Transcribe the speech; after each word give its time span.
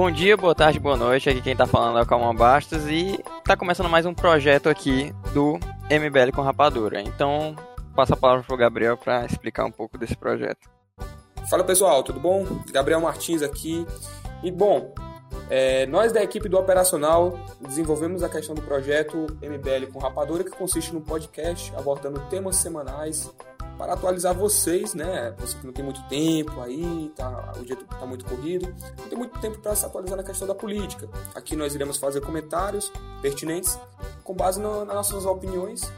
Bom 0.00 0.12
dia, 0.12 0.36
boa 0.36 0.54
tarde, 0.54 0.78
boa 0.78 0.96
noite. 0.96 1.28
Aqui 1.28 1.42
quem 1.42 1.56
tá 1.56 1.66
falando 1.66 1.98
é 1.98 2.02
o 2.02 2.06
Calma 2.06 2.32
Bastos 2.32 2.86
e 2.86 3.18
tá 3.42 3.56
começando 3.56 3.88
mais 3.88 4.06
um 4.06 4.14
projeto 4.14 4.68
aqui 4.68 5.12
do 5.34 5.58
MBL 5.90 6.30
com 6.32 6.40
Rapadura. 6.40 7.00
Então, 7.00 7.56
passo 7.96 8.14
a 8.14 8.16
palavra 8.16 8.44
pro 8.44 8.56
Gabriel 8.56 8.96
para 8.96 9.26
explicar 9.26 9.64
um 9.64 9.72
pouco 9.72 9.98
desse 9.98 10.16
projeto. 10.16 10.70
Fala 11.50 11.64
pessoal, 11.64 12.04
tudo 12.04 12.20
bom? 12.20 12.46
Gabriel 12.70 13.00
Martins 13.00 13.42
aqui. 13.42 13.84
E 14.40 14.52
bom, 14.52 14.94
é, 15.50 15.84
nós 15.86 16.12
da 16.12 16.22
equipe 16.22 16.48
do 16.48 16.56
Operacional 16.56 17.36
desenvolvemos 17.60 18.22
a 18.22 18.28
questão 18.28 18.54
do 18.54 18.62
projeto 18.62 19.26
MBL 19.42 19.92
com 19.92 19.98
Rapadura, 19.98 20.44
que 20.44 20.52
consiste 20.52 20.94
num 20.94 21.00
podcast 21.00 21.74
abordando 21.76 22.20
temas 22.30 22.54
semanais 22.54 23.28
para 23.78 23.92
atualizar 23.92 24.34
vocês, 24.34 24.92
né? 24.92 25.32
Você 25.38 25.56
que 25.56 25.64
não 25.64 25.72
tem 25.72 25.84
muito 25.84 26.02
tempo 26.08 26.60
aí, 26.60 27.12
tá, 27.14 27.52
o 27.56 27.64
dia 27.64 27.78
está 27.80 28.04
muito 28.04 28.24
corrido, 28.24 28.74
não 28.98 29.08
tem 29.08 29.16
muito 29.16 29.38
tempo 29.38 29.58
para 29.60 29.74
se 29.76 29.86
atualizar 29.86 30.16
na 30.16 30.24
questão 30.24 30.48
da 30.48 30.54
política. 30.54 31.08
Aqui 31.34 31.54
nós 31.54 31.74
iremos 31.74 31.96
fazer 31.96 32.20
comentários 32.20 32.92
pertinentes 33.22 33.78
com 34.24 34.34
base 34.34 34.60
no, 34.60 34.84
nas 34.84 34.96
nossas 34.96 35.24
opiniões. 35.24 35.90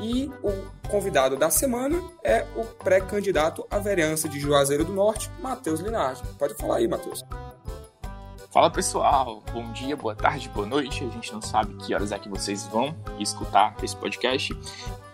E 0.00 0.30
o 0.42 0.88
convidado 0.88 1.36
da 1.36 1.48
semana 1.48 2.02
é 2.22 2.46
o 2.56 2.64
pré-candidato 2.64 3.66
à 3.70 3.78
vereança 3.78 4.28
de 4.28 4.38
Juazeiro 4.40 4.84
do 4.84 4.92
Norte, 4.92 5.30
Matheus 5.40 5.80
Linardi. 5.80 6.22
Pode 6.38 6.54
falar 6.54 6.76
aí, 6.76 6.88
Matheus. 6.88 7.24
Fala 8.50 8.70
pessoal, 8.70 9.42
bom 9.52 9.70
dia, 9.72 9.94
boa 9.94 10.14
tarde, 10.14 10.48
boa 10.48 10.66
noite. 10.66 11.04
A 11.04 11.08
gente 11.10 11.30
não 11.30 11.42
sabe 11.42 11.74
que 11.76 11.94
horas 11.94 12.10
é 12.10 12.18
que 12.18 12.26
vocês 12.26 12.66
vão 12.66 12.96
escutar 13.18 13.76
esse 13.82 13.94
podcast. 13.94 14.58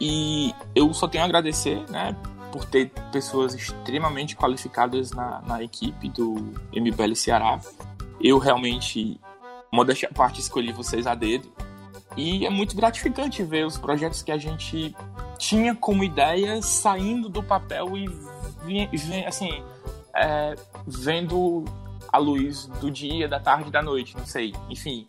E 0.04 0.52
eu 0.74 0.92
só 0.92 1.06
tenho 1.06 1.22
a 1.22 1.26
agradecer, 1.28 1.88
né, 1.88 2.16
por 2.50 2.64
ter 2.64 2.90
pessoas 3.12 3.54
extremamente 3.54 4.34
qualificadas 4.34 5.12
na, 5.12 5.40
na 5.42 5.62
equipe 5.62 6.08
do 6.08 6.34
MBL 6.74 7.14
Ceará. 7.14 7.60
Eu 8.20 8.38
realmente, 8.38 9.20
modéstia 9.72 10.08
à 10.10 10.12
parte, 10.12 10.40
escolhi 10.40 10.72
vocês 10.72 11.06
a 11.06 11.14
dedo. 11.14 11.48
E 12.16 12.44
é 12.44 12.50
muito 12.50 12.74
gratificante 12.74 13.44
ver 13.44 13.64
os 13.64 13.78
projetos 13.78 14.24
que 14.24 14.32
a 14.32 14.36
gente 14.36 14.92
tinha 15.38 15.72
como 15.72 16.02
ideia 16.02 16.60
saindo 16.60 17.28
do 17.28 17.40
papel 17.40 17.96
e, 17.96 19.24
assim, 19.24 19.62
é, 20.16 20.56
vendo 20.84 21.64
a 22.12 22.18
luz 22.18 22.66
do 22.80 22.90
dia, 22.90 23.28
da 23.28 23.38
tarde, 23.38 23.70
da 23.70 23.80
noite, 23.80 24.16
não 24.16 24.26
sei. 24.26 24.52
Enfim, 24.68 25.06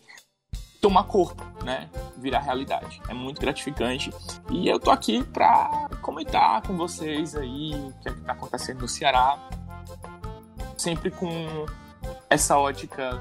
tomar 0.83 1.05
corpo, 1.05 1.41
né? 1.63 1.89
Virar 2.17 2.41
realidade. 2.41 3.01
É 3.07 3.13
muito 3.13 3.39
gratificante. 3.39 4.13
E 4.51 4.67
eu 4.67 4.77
tô 4.77 4.91
aqui 4.91 5.23
pra 5.23 5.87
comentar 6.01 6.61
com 6.61 6.75
vocês 6.75 7.37
aí 7.37 7.73
o 7.73 7.93
que, 8.01 8.09
é 8.09 8.11
que 8.11 8.19
tá 8.19 8.33
acontecendo 8.33 8.81
no 8.81 8.87
Ceará. 8.89 9.39
Sempre 10.77 11.09
com 11.09 11.65
essa 12.29 12.57
ótica 12.57 13.17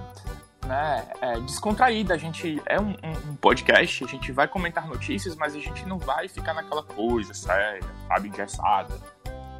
né, 0.66 1.08
é, 1.20 1.38
descontraída. 1.38 2.14
A 2.14 2.18
gente 2.18 2.60
é 2.66 2.80
um, 2.80 2.90
um, 2.90 3.30
um, 3.30 3.36
podcast, 3.36 4.02
a 4.02 4.08
gente 4.08 4.32
vai 4.32 4.48
comentar 4.48 4.88
notícias, 4.88 5.36
mas 5.36 5.54
a 5.54 5.60
gente 5.60 5.86
não 5.86 5.98
vai 5.98 6.26
ficar 6.28 6.54
naquela 6.54 6.82
coisa 6.82 7.32
séria, 7.32 7.88
sabe, 8.08 8.28
engessada. 8.28 8.92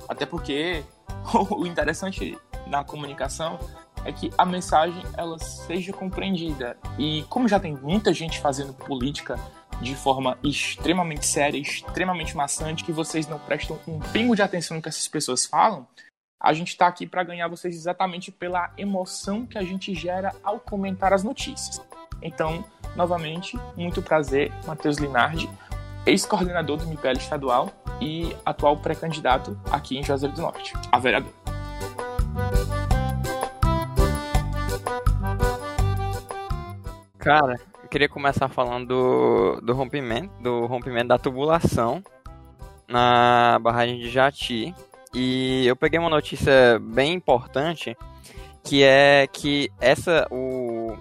Até 0.09 0.27
porque 0.27 0.83
o 1.51 1.65
interessante 1.69 2.37
na 2.67 2.83
comunicação 2.83 3.61
é 4.05 4.13
que 4.13 4.31
a 4.37 4.45
mensagem 4.45 5.03
ela 5.17 5.39
seja 5.39 5.93
compreendida. 5.93 6.77
E 6.99 7.25
como 7.29 7.49
já 7.49 7.59
tem 7.61 7.75
muita 7.75 8.13
gente 8.13 8.41
fazendo 8.41 8.73
política 8.73 9.39
de 9.81 9.95
forma 9.97 10.39
extremamente 10.43 11.27
séria, 11.27 11.59
extremamente 11.59 12.37
maçante, 12.37 12.85
que 12.85 12.93
vocês 12.93 13.27
não 13.27 13.39
prestam 13.39 13.79
um 13.87 13.99
pingo 13.99 14.37
de 14.37 14.43
atenção 14.43 14.77
no 14.77 14.83
que 14.83 14.89
essas 14.89 15.09
pessoas 15.09 15.45
falam, 15.45 15.87
a 16.41 16.53
gente 16.53 16.69
está 16.69 16.87
aqui 16.87 17.07
para 17.07 17.23
ganhar 17.23 17.49
vocês 17.49 17.75
exatamente 17.75 18.33
pela 18.33 18.73
emoção 18.77 19.47
que 19.47 19.59
a 19.59 19.63
gente 19.63 19.95
gera 19.95 20.35
ao 20.43 20.59
comentar 20.59 21.13
as 21.13 21.23
notícias. 21.23 21.81
Então, 22.21 22.65
novamente, 22.97 23.59
muito 23.77 24.03
prazer, 24.03 24.53
Matheus 24.67 24.99
Linardi, 24.99 25.49
ex-coordenador 26.07 26.79
do 26.79 26.85
MPL 26.85 27.17
estadual 27.17 27.71
e 28.01 28.37
atual 28.45 28.77
pré-candidato 28.77 29.59
aqui 29.71 29.97
em 29.97 30.03
Juazeiro 30.03 30.35
do 30.35 30.43
Norte, 30.43 30.73
a 30.91 30.99
vereador. 30.99 31.33
Cara, 37.23 37.55
eu 37.81 37.89
queria 37.89 38.09
começar 38.09 38.49
falando 38.49 38.89
do, 38.89 39.61
do 39.61 39.75
rompimento, 39.75 40.35
do 40.43 40.67
rompimento 40.67 41.07
da 41.07 41.19
tubulação 41.19 42.03
na 42.89 43.61
barragem 43.61 44.01
de 44.01 44.11
Jati. 44.11 44.75
E 45.15 45.65
eu 45.65 45.77
peguei 45.77 46.01
uma 46.01 46.11
notícia 46.11 46.81
bem 46.81 47.13
importante, 47.13 47.97
que 48.65 48.83
é 48.83 49.29
que 49.33 49.71
essa 49.81 50.27
o, 50.33 50.97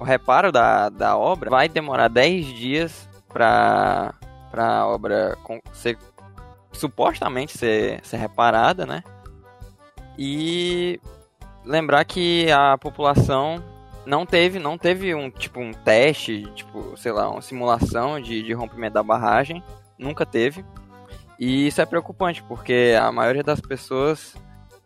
o 0.00 0.04
reparo 0.04 0.50
da, 0.50 0.88
da 0.88 1.18
obra 1.18 1.50
vai 1.50 1.68
demorar 1.68 2.08
10 2.08 2.46
dias 2.46 3.06
para 3.28 4.14
a 4.56 4.86
obra 4.86 5.36
ser 5.74 5.98
supostamente 6.72 7.58
ser, 7.58 8.00
ser 8.02 8.16
reparada, 8.16 8.86
né? 8.86 9.04
E 10.16 10.98
lembrar 11.62 12.06
que 12.06 12.50
a 12.50 12.78
população 12.78 13.62
não 14.04 14.26
teve, 14.26 14.58
não 14.58 14.76
teve 14.76 15.14
um 15.14 15.30
tipo 15.30 15.60
um 15.60 15.72
teste, 15.72 16.42
tipo, 16.54 16.96
sei 16.96 17.12
lá, 17.12 17.30
uma 17.30 17.42
simulação 17.42 18.20
de, 18.20 18.42
de 18.42 18.52
rompimento 18.52 18.94
da 18.94 19.02
barragem, 19.02 19.62
nunca 19.98 20.26
teve. 20.26 20.64
E 21.38 21.66
isso 21.66 21.80
é 21.80 21.86
preocupante, 21.86 22.42
porque 22.42 22.96
a 23.00 23.10
maioria 23.10 23.42
das 23.42 23.60
pessoas 23.60 24.34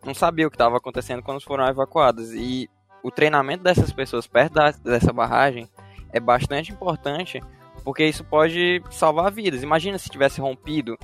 não 0.03 0.13
sabia 0.13 0.47
o 0.47 0.49
que 0.49 0.55
estava 0.55 0.77
acontecendo 0.77 1.21
quando 1.21 1.41
foram 1.41 1.67
evacuadas. 1.67 2.31
E 2.33 2.69
o 3.03 3.11
treinamento 3.11 3.63
dessas 3.63 3.91
pessoas 3.91 4.27
perto 4.27 4.53
da, 4.53 4.71
dessa 4.71 5.11
barragem 5.11 5.67
é 6.11 6.19
bastante 6.19 6.71
importante, 6.71 7.41
porque 7.83 8.05
isso 8.05 8.23
pode 8.23 8.81
salvar 8.91 9.31
vidas. 9.31 9.63
Imagina 9.63 9.97
se 9.97 10.09
tivesse 10.09 10.39
rompido 10.41 10.97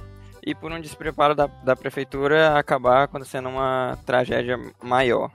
e 0.45 0.53
por 0.53 0.71
um 0.71 0.81
despreparo 0.81 1.33
da, 1.33 1.47
da 1.47 1.75
prefeitura 1.75 2.57
acabar 2.57 3.03
acontecendo 3.03 3.49
uma 3.49 3.97
tragédia 4.05 4.57
maior. 4.81 5.31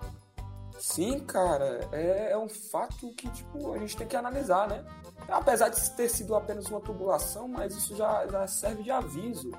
Sim, 0.79 1.19
cara, 1.21 1.81
é, 1.93 2.33
é, 2.33 2.39
um 2.39 2.49
fato 2.49 3.11
que 3.15 3.29
tipo, 3.31 3.73
a 3.73 3.79
gente 3.79 3.97
tem 3.97 4.07
que 4.07 4.17
analisar, 4.17 4.69
né? 4.69 4.85
Apesar 5.29 5.69
de 5.69 5.91
ter 5.91 6.09
sido 6.09 6.35
apenas 6.37 6.67
uma 6.67 6.81
tubulação, 6.81 7.49
mas 7.49 7.75
isso 7.75 7.97
já, 7.97 8.27
já 8.29 8.47
serve 8.47 8.85
de 8.85 8.91
aviso 8.91 9.51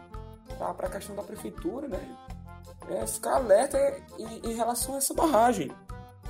tá? 0.57 0.73
para 0.73 0.87
a 0.87 0.91
questão 0.91 1.15
da 1.15 1.23
prefeitura, 1.23 1.87
né? 1.87 2.17
É 2.89 3.05
ficar 3.05 3.35
alerta 3.35 3.77
em, 4.17 4.51
em 4.51 4.53
relação 4.53 4.95
a 4.95 4.97
essa 4.97 5.13
barragem. 5.13 5.71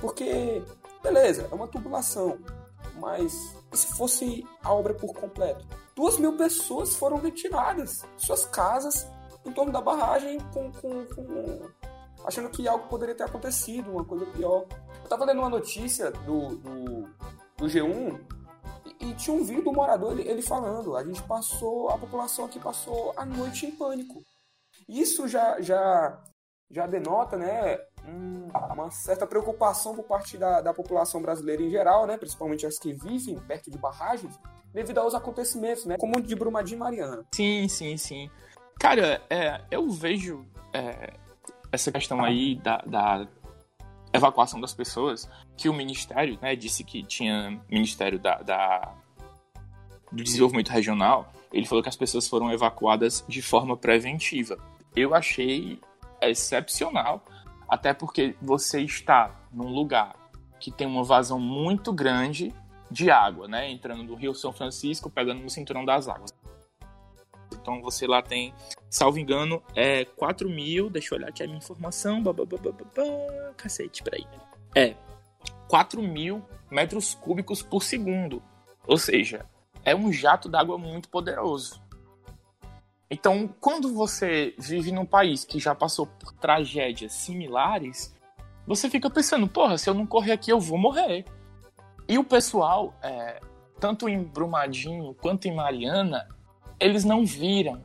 Porque, 0.00 0.62
beleza, 1.02 1.48
é 1.50 1.54
uma 1.54 1.68
tubulação, 1.68 2.38
mas 2.96 3.32
e 3.72 3.76
se 3.76 3.86
fosse 3.86 4.46
a 4.62 4.72
obra 4.72 4.94
por 4.94 5.14
completo? 5.14 5.64
Duas 5.94 6.18
mil 6.18 6.36
pessoas 6.36 6.96
foram 6.96 7.18
retiradas 7.18 8.04
suas 8.16 8.44
casas 8.44 9.06
em 9.44 9.52
torno 9.52 9.72
da 9.72 9.80
barragem 9.80 10.38
com, 10.52 10.72
com, 10.72 11.06
com 11.06 11.70
achando 12.24 12.50
que 12.50 12.66
algo 12.68 12.88
poderia 12.88 13.14
ter 13.14 13.24
acontecido, 13.24 13.90
uma 13.90 14.04
coisa 14.04 14.26
pior. 14.26 14.66
Eu 15.02 15.08
tava 15.08 15.24
lendo 15.24 15.38
uma 15.38 15.48
notícia 15.48 16.10
do, 16.10 16.56
do, 16.56 17.02
do 17.56 17.66
G1 17.66 18.20
e, 19.00 19.06
e, 19.06 19.14
tinha 19.14 19.36
um 19.36 19.44
vídeo 19.44 19.62
do 19.62 19.72
morador, 19.72 20.12
ele, 20.12 20.28
ele, 20.28 20.42
falando, 20.42 20.96
a 20.96 21.04
gente 21.04 21.22
passou, 21.22 21.90
a 21.90 21.98
população 21.98 22.44
aqui 22.44 22.58
passou 22.58 23.12
a 23.16 23.24
noite 23.24 23.66
em 23.66 23.70
pânico. 23.70 24.22
Isso 24.88 25.28
já, 25.28 25.60
já, 25.60 26.22
já 26.70 26.86
denota, 26.86 27.36
né, 27.36 27.78
um, 28.06 28.48
uma 28.72 28.90
certa 28.90 29.26
preocupação 29.26 29.94
por 29.94 30.04
parte 30.04 30.36
da, 30.36 30.60
da 30.60 30.74
população 30.74 31.20
brasileira 31.20 31.62
em 31.62 31.70
geral, 31.70 32.06
né, 32.06 32.16
principalmente 32.16 32.66
as 32.66 32.78
que 32.78 32.92
vivem 32.92 33.38
perto 33.40 33.70
de 33.70 33.78
barragens, 33.78 34.38
devido 34.72 34.98
aos 34.98 35.14
acontecimentos, 35.14 35.84
né, 35.84 35.96
como 35.98 36.18
o 36.18 36.20
de 36.20 36.34
Brumadinho 36.34 36.76
e 36.76 36.80
Mariana. 36.80 37.26
Sim, 37.34 37.68
sim, 37.68 37.96
sim. 37.96 38.30
Cara, 38.78 39.22
é, 39.28 39.60
eu 39.70 39.90
vejo 39.90 40.46
é, 40.72 41.12
essa 41.72 41.92
questão 41.92 42.24
aí 42.24 42.56
da, 42.56 42.78
da, 42.78 43.26
evacuação 44.12 44.60
das 44.60 44.74
pessoas, 44.74 45.28
que 45.56 45.68
o 45.68 45.72
Ministério 45.72 46.38
né, 46.42 46.56
disse 46.56 46.82
que 46.84 47.02
tinha 47.02 47.60
Ministério 47.70 48.18
da, 48.18 48.36
da, 48.42 48.94
do 50.10 50.22
Desenvolvimento 50.22 50.70
Regional, 50.70 51.32
ele 51.52 51.66
falou 51.66 51.82
que 51.82 51.88
as 51.88 51.96
pessoas 51.96 52.28
foram 52.28 52.50
evacuadas 52.52 53.24
de 53.28 53.42
forma 53.42 53.76
preventiva. 53.76 54.58
Eu 54.94 55.14
achei 55.14 55.80
excepcional, 56.20 57.24
até 57.68 57.94
porque 57.94 58.34
você 58.40 58.80
está 58.82 59.34
num 59.52 59.68
lugar 59.68 60.14
que 60.58 60.70
tem 60.70 60.86
uma 60.86 61.04
vazão 61.04 61.38
muito 61.38 61.92
grande 61.92 62.52
de 62.90 63.10
água, 63.10 63.46
né? 63.46 63.70
Entrando 63.70 64.02
no 64.02 64.14
Rio 64.14 64.34
São 64.34 64.52
Francisco, 64.52 65.08
pegando 65.08 65.40
no 65.40 65.48
cinturão 65.48 65.84
das 65.84 66.08
águas. 66.08 66.34
Então 67.60 67.80
você 67.80 68.06
lá 68.06 68.22
tem, 68.22 68.54
salvo 68.88 69.18
engano, 69.18 69.62
é 69.74 70.04
4 70.04 70.48
mil. 70.48 70.88
Deixa 70.90 71.14
eu 71.14 71.18
olhar 71.18 71.28
aqui 71.28 71.42
a 71.42 71.46
minha 71.46 71.58
informação. 71.58 72.22
Bababababá, 72.22 73.52
cacete, 73.56 74.02
peraí. 74.02 74.26
É 74.74 74.94
4 75.68 76.02
mil 76.02 76.42
metros 76.70 77.14
cúbicos 77.14 77.62
por 77.62 77.82
segundo. 77.82 78.42
Ou 78.86 78.96
seja, 78.96 79.46
é 79.84 79.94
um 79.94 80.12
jato 80.12 80.48
d'água 80.48 80.78
muito 80.78 81.08
poderoso. 81.08 81.80
Então, 83.10 83.48
quando 83.60 83.92
você 83.92 84.54
vive 84.56 84.92
num 84.92 85.04
país 85.04 85.44
que 85.44 85.58
já 85.58 85.74
passou 85.74 86.06
por 86.06 86.32
tragédias 86.34 87.12
similares, 87.12 88.14
você 88.66 88.88
fica 88.88 89.10
pensando, 89.10 89.48
porra, 89.48 89.76
se 89.76 89.90
eu 89.90 89.94
não 89.94 90.06
correr 90.06 90.32
aqui, 90.32 90.52
eu 90.52 90.60
vou 90.60 90.78
morrer. 90.78 91.24
E 92.08 92.18
o 92.18 92.24
pessoal, 92.24 92.94
é, 93.02 93.40
tanto 93.80 94.08
em 94.08 94.22
Brumadinho 94.22 95.14
quanto 95.14 95.48
em 95.48 95.54
Mariana, 95.54 96.28
eles 96.80 97.04
não 97.04 97.24
viram. 97.24 97.82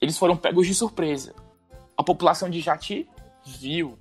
Eles 0.00 0.18
foram 0.18 0.36
pegos 0.36 0.66
de 0.66 0.74
surpresa. 0.74 1.34
A 1.96 2.04
população 2.04 2.50
de 2.50 2.60
Jati 2.60 3.08
viu. 3.44 3.98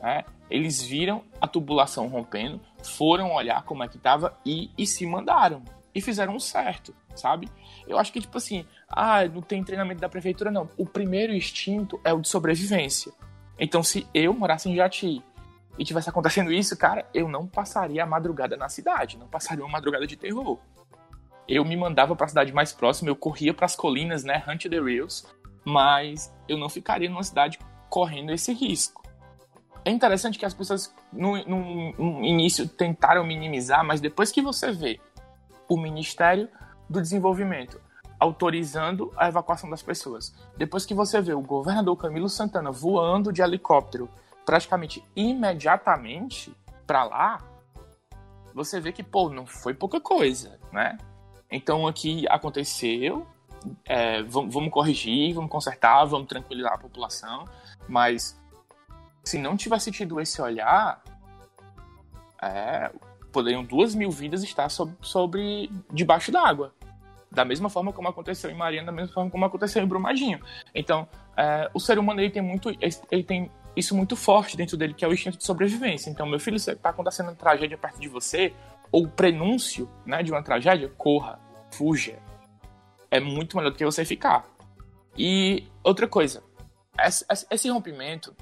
Né? 0.00 0.24
Eles 0.48 0.80
viram 0.80 1.24
a 1.40 1.48
tubulação 1.48 2.06
rompendo, 2.06 2.60
foram 2.82 3.34
olhar 3.34 3.64
como 3.64 3.82
é 3.82 3.88
que 3.88 3.96
estava 3.96 4.38
e, 4.46 4.70
e 4.78 4.86
se 4.86 5.04
mandaram. 5.04 5.64
E 5.92 6.00
fizeram 6.00 6.36
o 6.36 6.40
certo, 6.40 6.94
sabe? 7.14 7.48
Eu 7.88 7.98
acho 7.98 8.12
que, 8.12 8.20
tipo 8.20 8.36
assim, 8.36 8.66
ah, 8.86 9.24
não 9.24 9.40
tem 9.40 9.64
treinamento 9.64 10.00
da 10.00 10.08
prefeitura, 10.08 10.50
não. 10.50 10.68
O 10.76 10.84
primeiro 10.84 11.34
instinto 11.34 11.98
é 12.04 12.12
o 12.12 12.20
de 12.20 12.28
sobrevivência. 12.28 13.12
Então, 13.58 13.82
se 13.82 14.06
eu 14.12 14.34
morasse 14.34 14.68
em 14.68 14.76
Jati 14.76 15.22
e 15.78 15.84
tivesse 15.84 16.10
acontecendo 16.10 16.52
isso, 16.52 16.76
cara, 16.76 17.08
eu 17.14 17.28
não 17.28 17.46
passaria 17.46 18.04
a 18.04 18.06
madrugada 18.06 18.56
na 18.58 18.68
cidade, 18.68 19.16
não 19.16 19.26
passaria 19.26 19.64
uma 19.64 19.72
madrugada 19.72 20.06
de 20.06 20.16
terror. 20.16 20.58
Eu 21.48 21.64
me 21.64 21.76
mandava 21.76 22.16
para 22.16 22.26
a 22.26 22.28
cidade 22.28 22.52
mais 22.52 22.72
próxima, 22.72 23.10
eu 23.10 23.16
corria 23.16 23.54
para 23.54 23.66
as 23.66 23.76
colinas, 23.76 24.24
né, 24.24 24.42
Hunt 24.48 24.66
the 24.66 24.80
Rails, 24.80 25.26
mas 25.64 26.32
eu 26.48 26.56
não 26.56 26.68
ficaria 26.68 27.08
numa 27.08 27.22
cidade 27.22 27.58
correndo 27.88 28.32
esse 28.32 28.52
risco. 28.52 29.02
É 29.84 29.90
interessante 29.90 30.38
que 30.38 30.44
as 30.44 30.54
pessoas 30.54 30.92
no, 31.12 31.36
no, 31.44 31.92
no 31.92 32.24
início 32.24 32.66
tentaram 32.66 33.24
minimizar, 33.24 33.84
mas 33.84 34.00
depois 34.00 34.32
que 34.32 34.42
você 34.42 34.72
vê 34.72 35.00
o 35.68 35.76
Ministério 35.76 36.48
do 36.90 37.00
Desenvolvimento 37.00 37.80
autorizando 38.18 39.12
a 39.16 39.28
evacuação 39.28 39.68
das 39.68 39.82
pessoas, 39.82 40.34
depois 40.56 40.86
que 40.86 40.94
você 40.94 41.20
vê 41.20 41.34
o 41.34 41.40
governador 41.40 41.96
Camilo 41.96 42.28
Santana 42.28 42.72
voando 42.72 43.32
de 43.32 43.42
helicóptero 43.42 44.08
praticamente 44.44 45.04
imediatamente 45.14 46.56
para 46.86 47.04
lá, 47.04 47.38
você 48.54 48.80
vê 48.80 48.90
que, 48.90 49.02
pô, 49.02 49.28
não 49.28 49.44
foi 49.44 49.74
pouca 49.74 50.00
coisa, 50.00 50.58
né? 50.72 50.96
Então 51.50 51.86
aqui 51.86 52.26
aconteceu, 52.28 53.26
é, 53.84 54.22
vamos, 54.22 54.52
vamos, 54.52 54.70
corrigir, 54.70 55.34
vamos 55.34 55.50
consertar, 55.50 56.04
vamos 56.04 56.28
tranquilizar 56.28 56.72
a 56.72 56.78
população, 56.78 57.44
mas 57.88 58.40
se 59.24 59.38
não 59.38 59.56
tivesse 59.56 59.90
tido 59.90 60.20
esse 60.20 60.40
olhar, 60.40 61.02
é, 62.42 62.90
poderiam 63.32 63.64
duas 63.64 63.94
mil 63.94 64.10
vidas 64.10 64.42
estar 64.42 64.68
sobre, 64.68 64.94
sobre 65.00 65.70
debaixo 65.92 66.30
d'água. 66.30 66.72
Da 67.30 67.44
mesma 67.44 67.68
forma 67.68 67.92
como 67.92 68.08
aconteceu 68.08 68.50
em 68.50 68.54
Mariana, 68.54 68.86
da 68.86 68.92
mesma 68.92 69.12
forma 69.12 69.30
como 69.30 69.44
aconteceu 69.44 69.82
em 69.82 69.86
Brumadinho. 69.86 70.40
Então, 70.74 71.08
é, 71.36 71.68
o 71.74 71.80
ser 71.80 71.98
humano 71.98 72.20
ele 72.20 72.30
tem 72.30 72.40
muito, 72.40 72.70
ele 73.10 73.22
tem 73.24 73.50
isso 73.76 73.94
muito 73.94 74.16
forte 74.16 74.56
dentro 74.56 74.76
dele, 74.76 74.94
que 74.94 75.04
é 75.04 75.08
o 75.08 75.12
instinto 75.12 75.36
de 75.36 75.44
sobrevivência. 75.44 76.08
Então, 76.08 76.26
meu 76.26 76.40
filho, 76.40 76.56
está 76.56 76.88
acontecendo 76.88 77.26
uma 77.26 77.34
tragédia 77.34 77.76
perto 77.76 78.00
de 78.00 78.08
você, 78.08 78.54
ou 78.90 79.08
prenúncio 79.08 79.88
né, 80.04 80.22
de 80.22 80.30
uma 80.30 80.42
tragédia, 80.42 80.88
corra, 80.96 81.38
fuja. 81.72 82.18
É 83.10 83.20
muito 83.20 83.56
melhor 83.56 83.70
do 83.70 83.76
que 83.76 83.84
você 83.84 84.04
ficar. 84.04 84.44
E 85.16 85.66
outra 85.82 86.06
coisa, 86.06 86.42
esse, 86.98 87.24
esse 87.50 87.68
rompimento 87.68 88.34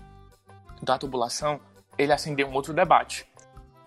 da 0.82 0.98
tubulação, 0.98 1.60
ele 1.96 2.12
acendeu 2.12 2.48
um 2.48 2.54
outro 2.54 2.72
debate. 2.72 3.26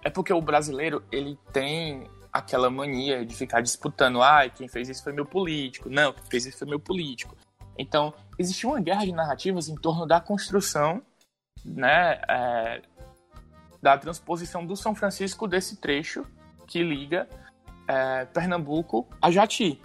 É 0.03 0.09
porque 0.09 0.31
o 0.31 0.41
brasileiro, 0.41 1.03
ele 1.11 1.37
tem 1.51 2.09
aquela 2.31 2.69
mania 2.69 3.25
de 3.25 3.35
ficar 3.35 3.61
disputando, 3.61 4.21
ah, 4.21 4.47
quem 4.49 4.67
fez 4.67 4.89
isso 4.89 5.03
foi 5.03 5.11
meu 5.11 5.25
político, 5.25 5.89
não, 5.89 6.13
quem 6.13 6.23
fez 6.29 6.45
isso 6.45 6.59
foi 6.59 6.67
meu 6.67 6.79
político. 6.79 7.35
Então, 7.77 8.13
existia 8.37 8.69
uma 8.69 8.79
guerra 8.79 9.05
de 9.05 9.11
narrativas 9.11 9.69
em 9.69 9.75
torno 9.75 10.05
da 10.05 10.19
construção, 10.19 11.01
né, 11.65 12.21
é, 12.27 12.81
da 13.81 13.97
transposição 13.97 14.65
do 14.65 14.75
São 14.75 14.95
Francisco 14.95 15.47
desse 15.47 15.77
trecho 15.77 16.25
que 16.67 16.83
liga 16.83 17.27
é, 17.87 18.25
Pernambuco 18.25 19.07
a 19.21 19.31
Jati. 19.31 19.81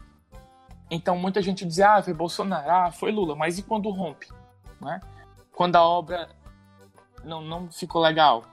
Então, 0.91 1.17
muita 1.17 1.41
gente 1.41 1.65
dizia, 1.65 1.95
ah, 1.95 2.03
foi 2.03 2.13
Bolsonaro, 2.13 2.71
ah, 2.71 2.91
foi 2.91 3.11
Lula, 3.11 3.35
mas 3.35 3.59
e 3.59 3.63
quando 3.63 3.89
rompe? 3.89 4.29
Né? 4.81 5.01
Quando 5.53 5.77
a 5.77 5.83
obra 5.83 6.29
não, 7.25 7.41
não 7.41 7.71
ficou 7.71 8.03
legal. 8.03 8.45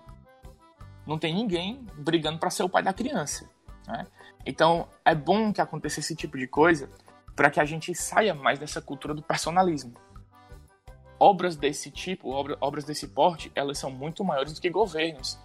Não 1.06 1.18
tem 1.18 1.34
ninguém 1.34 1.86
brigando 1.98 2.40
para 2.40 2.50
ser 2.50 2.64
o 2.64 2.70
pai 2.70 2.84
da 2.84 2.94
criança. 2.94 3.50
Né? 3.88 4.08
Então, 4.46 4.88
é 5.04 5.14
bom 5.14 5.52
que 5.52 5.60
aconteça 5.60 6.00
esse 6.00 6.16
tipo 6.16 6.38
de 6.38 6.48
coisa 6.48 6.90
para 7.36 7.50
que 7.50 7.60
a 7.60 7.66
gente 7.66 7.94
saia 7.96 8.34
mais 8.34 8.60
dessa 8.60 8.82
cultura 8.82 9.14
do 9.14 9.22
personalismo. 9.22 9.94
Obras 11.20 11.58
desse 11.58 11.92
tipo, 11.92 12.30
obra, 12.30 12.58
obras 12.62 12.86
desse 12.86 13.08
porte, 13.08 13.52
elas 13.54 13.78
são 13.78 13.92
muito 13.92 14.24
maiores 14.24 14.54
do 14.54 14.62
que 14.62 14.70
governos. 14.70 15.38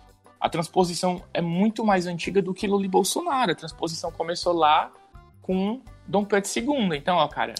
A 0.44 0.48
transposição 0.50 1.24
é 1.32 1.40
muito 1.40 1.82
mais 1.82 2.06
antiga 2.06 2.42
do 2.42 2.52
que 2.52 2.66
Lula 2.66 2.84
e 2.84 2.88
Bolsonaro. 2.88 3.52
A 3.52 3.54
transposição 3.54 4.12
começou 4.12 4.52
lá 4.52 4.92
com 5.40 5.80
Dom 6.06 6.22
Pedro 6.22 6.50
II. 6.54 6.98
Então, 6.98 7.16
ó, 7.16 7.26
cara, 7.28 7.54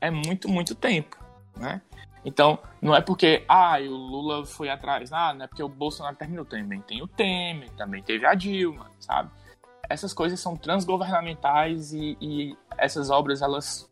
é 0.00 0.10
muito, 0.10 0.48
muito 0.48 0.74
tempo, 0.74 1.16
né? 1.56 1.80
Então, 2.24 2.58
não 2.82 2.92
é 2.92 3.00
porque, 3.00 3.44
ah, 3.48 3.78
o 3.78 3.94
Lula 3.94 4.44
foi 4.44 4.68
atrás, 4.68 5.12
ah, 5.12 5.32
não 5.32 5.44
é 5.44 5.46
porque 5.46 5.62
o 5.62 5.68
Bolsonaro 5.68 6.16
terminou. 6.16 6.44
Também 6.44 6.80
tem 6.80 7.00
o 7.00 7.06
Temer, 7.06 7.70
também 7.76 8.02
teve 8.02 8.26
a 8.26 8.34
Dilma, 8.34 8.90
sabe? 8.98 9.30
Essas 9.88 10.12
coisas 10.12 10.40
são 10.40 10.56
transgovernamentais 10.56 11.92
e, 11.92 12.18
e 12.20 12.56
essas 12.76 13.10
obras, 13.10 13.42
elas 13.42 13.88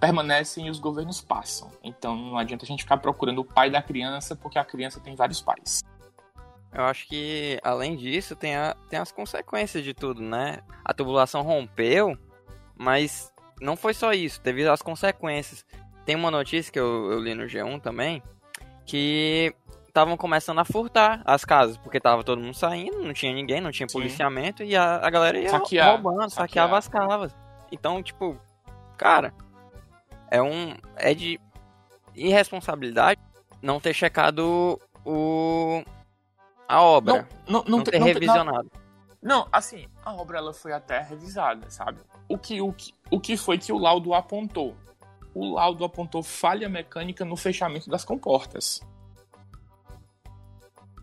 permanecem 0.00 0.66
e 0.66 0.70
os 0.70 0.80
governos 0.80 1.20
passam. 1.20 1.70
Então, 1.84 2.16
não 2.16 2.36
adianta 2.36 2.64
a 2.64 2.66
gente 2.66 2.82
ficar 2.82 2.96
procurando 2.96 3.42
o 3.42 3.44
pai 3.44 3.70
da 3.70 3.80
criança, 3.80 4.34
porque 4.34 4.58
a 4.58 4.64
criança 4.64 4.98
tem 4.98 5.14
vários 5.14 5.40
pais. 5.40 5.84
Eu 6.72 6.84
acho 6.84 7.06
que, 7.06 7.58
além 7.62 7.96
disso, 7.96 8.34
tem, 8.34 8.56
a, 8.56 8.74
tem 8.88 8.98
as 8.98 9.12
consequências 9.12 9.84
de 9.84 9.92
tudo, 9.92 10.22
né? 10.22 10.60
A 10.84 10.94
tubulação 10.94 11.42
rompeu, 11.42 12.16
mas 12.76 13.30
não 13.60 13.76
foi 13.76 13.92
só 13.92 14.12
isso, 14.12 14.40
teve 14.40 14.66
as 14.66 14.80
consequências. 14.80 15.64
Tem 16.06 16.16
uma 16.16 16.30
notícia 16.30 16.72
que 16.72 16.80
eu, 16.80 17.12
eu 17.12 17.20
li 17.20 17.34
no 17.34 17.44
G1 17.44 17.80
também, 17.80 18.22
que 18.86 19.54
estavam 19.86 20.16
começando 20.16 20.58
a 20.58 20.64
furtar 20.64 21.22
as 21.26 21.44
casas, 21.44 21.76
porque 21.76 22.00
tava 22.00 22.24
todo 22.24 22.40
mundo 22.40 22.54
saindo, 22.54 23.02
não 23.04 23.12
tinha 23.12 23.32
ninguém, 23.32 23.60
não 23.60 23.70
tinha 23.70 23.86
policiamento, 23.86 24.62
Sim. 24.62 24.70
e 24.70 24.76
a, 24.76 24.96
a 24.96 25.10
galera 25.10 25.38
ia 25.38 25.50
Saquear. 25.50 25.90
roubando, 25.90 26.30
Saquear. 26.30 26.48
saqueava 26.48 26.78
as 26.78 26.88
casas. 26.88 27.36
Então, 27.70 28.02
tipo, 28.02 28.38
cara, 28.96 29.34
é 30.30 30.40
um. 30.42 30.74
É 30.96 31.12
de 31.12 31.38
irresponsabilidade 32.14 33.20
não 33.60 33.78
ter 33.78 33.92
checado 33.92 34.80
o. 35.04 35.82
a 36.68 36.82
obra. 36.82 37.28
Não, 37.46 37.60
não, 37.60 37.64
não, 37.64 37.78
não 37.78 37.84
ter 37.84 37.98
não, 37.98 38.06
revisionado. 38.06 38.70
Não, 39.22 39.46
assim, 39.52 39.86
a 40.04 40.14
obra 40.14 40.38
ela 40.38 40.52
foi 40.52 40.72
até 40.72 41.00
revisada, 41.00 41.70
sabe? 41.70 42.00
O 42.28 42.36
que, 42.36 42.60
o 42.60 42.72
que, 42.72 42.92
o 43.10 43.20
que 43.20 43.36
foi 43.36 43.58
que 43.58 43.72
o 43.72 43.78
laudo 43.78 44.14
apontou? 44.14 44.76
o 45.34 45.54
laudo 45.54 45.84
apontou 45.84 46.22
falha 46.22 46.68
mecânica 46.68 47.24
no 47.24 47.36
fechamento 47.36 47.88
das 47.88 48.04
comportas. 48.04 48.80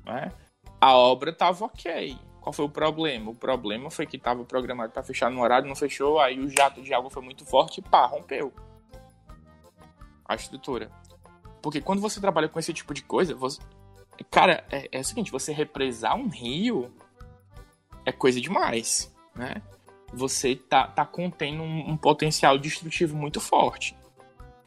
Né? 0.05 0.31
A 0.79 0.95
obra 0.95 1.31
estava 1.31 1.65
ok. 1.65 2.17
Qual 2.41 2.53
foi 2.53 2.65
o 2.65 2.69
problema? 2.69 3.31
O 3.31 3.35
problema 3.35 3.91
foi 3.91 4.05
que 4.05 4.17
estava 4.17 4.43
programado 4.45 4.93
para 4.93 5.03
fechar 5.03 5.29
no 5.29 5.41
horário, 5.41 5.67
não 5.67 5.75
fechou, 5.75 6.19
aí 6.19 6.39
o 6.39 6.49
jato 6.49 6.81
de 6.81 6.93
água 6.93 7.09
foi 7.09 7.21
muito 7.21 7.45
forte 7.45 7.79
e 7.79 7.81
pá, 7.81 8.05
rompeu 8.05 8.53
a 10.25 10.35
estrutura. 10.35 10.89
Porque 11.61 11.81
quando 11.81 12.01
você 12.01 12.21
trabalha 12.21 12.47
com 12.47 12.59
esse 12.59 12.73
tipo 12.73 12.93
de 12.93 13.03
coisa, 13.03 13.35
você... 13.35 13.59
cara, 14.23 14.63
é, 14.71 14.89
é 14.91 14.99
o 14.99 15.03
seguinte, 15.03 15.31
você 15.31 15.51
represar 15.51 16.15
um 16.15 16.27
rio 16.27 16.91
é 18.05 18.11
coisa 18.11 18.39
demais, 18.41 19.13
né? 19.35 19.61
Você 20.13 20.55
tá, 20.55 20.87
tá 20.87 21.05
contendo 21.05 21.61
um, 21.61 21.91
um 21.91 21.97
potencial 21.97 22.57
destrutivo 22.57 23.15
muito 23.15 23.39
forte. 23.39 23.95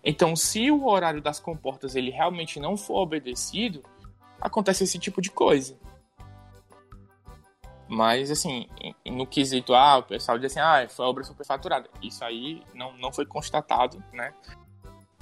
Então, 0.04 0.34
se 0.34 0.70
o 0.70 0.86
horário 0.86 1.20
das 1.20 1.38
comportas 1.38 1.94
ele 1.94 2.10
realmente 2.10 2.58
não 2.58 2.76
for 2.76 3.00
obedecido, 3.00 3.82
acontece 4.40 4.84
esse 4.84 4.98
tipo 4.98 5.20
de 5.20 5.30
coisa. 5.30 5.76
Mas, 7.88 8.30
assim, 8.30 8.66
no 9.04 9.26
quesito, 9.26 9.74
ah, 9.74 9.98
o 9.98 10.02
pessoal 10.02 10.38
diz 10.38 10.52
assim, 10.52 10.60
ah, 10.60 10.88
foi 10.88 11.04
obra 11.04 11.22
superfaturada. 11.22 11.90
Isso 12.02 12.24
aí 12.24 12.62
não, 12.74 12.96
não 12.96 13.12
foi 13.12 13.26
constatado, 13.26 14.02
né? 14.12 14.32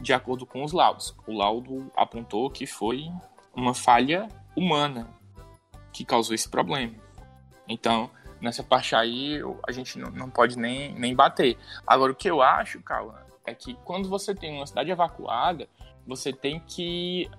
De 0.01 0.13
acordo 0.13 0.47
com 0.47 0.63
os 0.63 0.73
laudos. 0.73 1.15
O 1.27 1.37
laudo 1.37 1.91
apontou 1.97 2.49
que 2.49 2.67
foi 2.67 3.11
uma 3.55 3.75
falha 3.75 4.29
humana 4.57 5.09
que 5.93 6.05
causou 6.05 6.35
esse 6.35 6.49
problema. 6.49 6.95
Então, 7.69 8.11
nessa 8.41 8.63
parte 8.63 8.95
aí, 8.95 9.41
a 9.67 9.73
gente 9.73 9.99
não, 9.99 10.11
não 10.11 10.31
pode 10.31 10.59
nem, 10.59 10.93
nem 10.95 11.15
bater. 11.15 11.59
Agora, 11.87 12.13
o 12.13 12.15
que 12.15 12.29
eu 12.31 12.43
acho, 12.43 12.81
Cauã, 12.83 13.15
é 13.47 13.55
que 13.55 13.75
quando 13.85 14.09
você 14.09 14.35
tem 14.35 14.57
uma 14.57 14.67
cidade 14.67 14.91
evacuada, 14.91 15.69
você 16.07 16.33
tem 16.33 16.61
que 16.61 17.31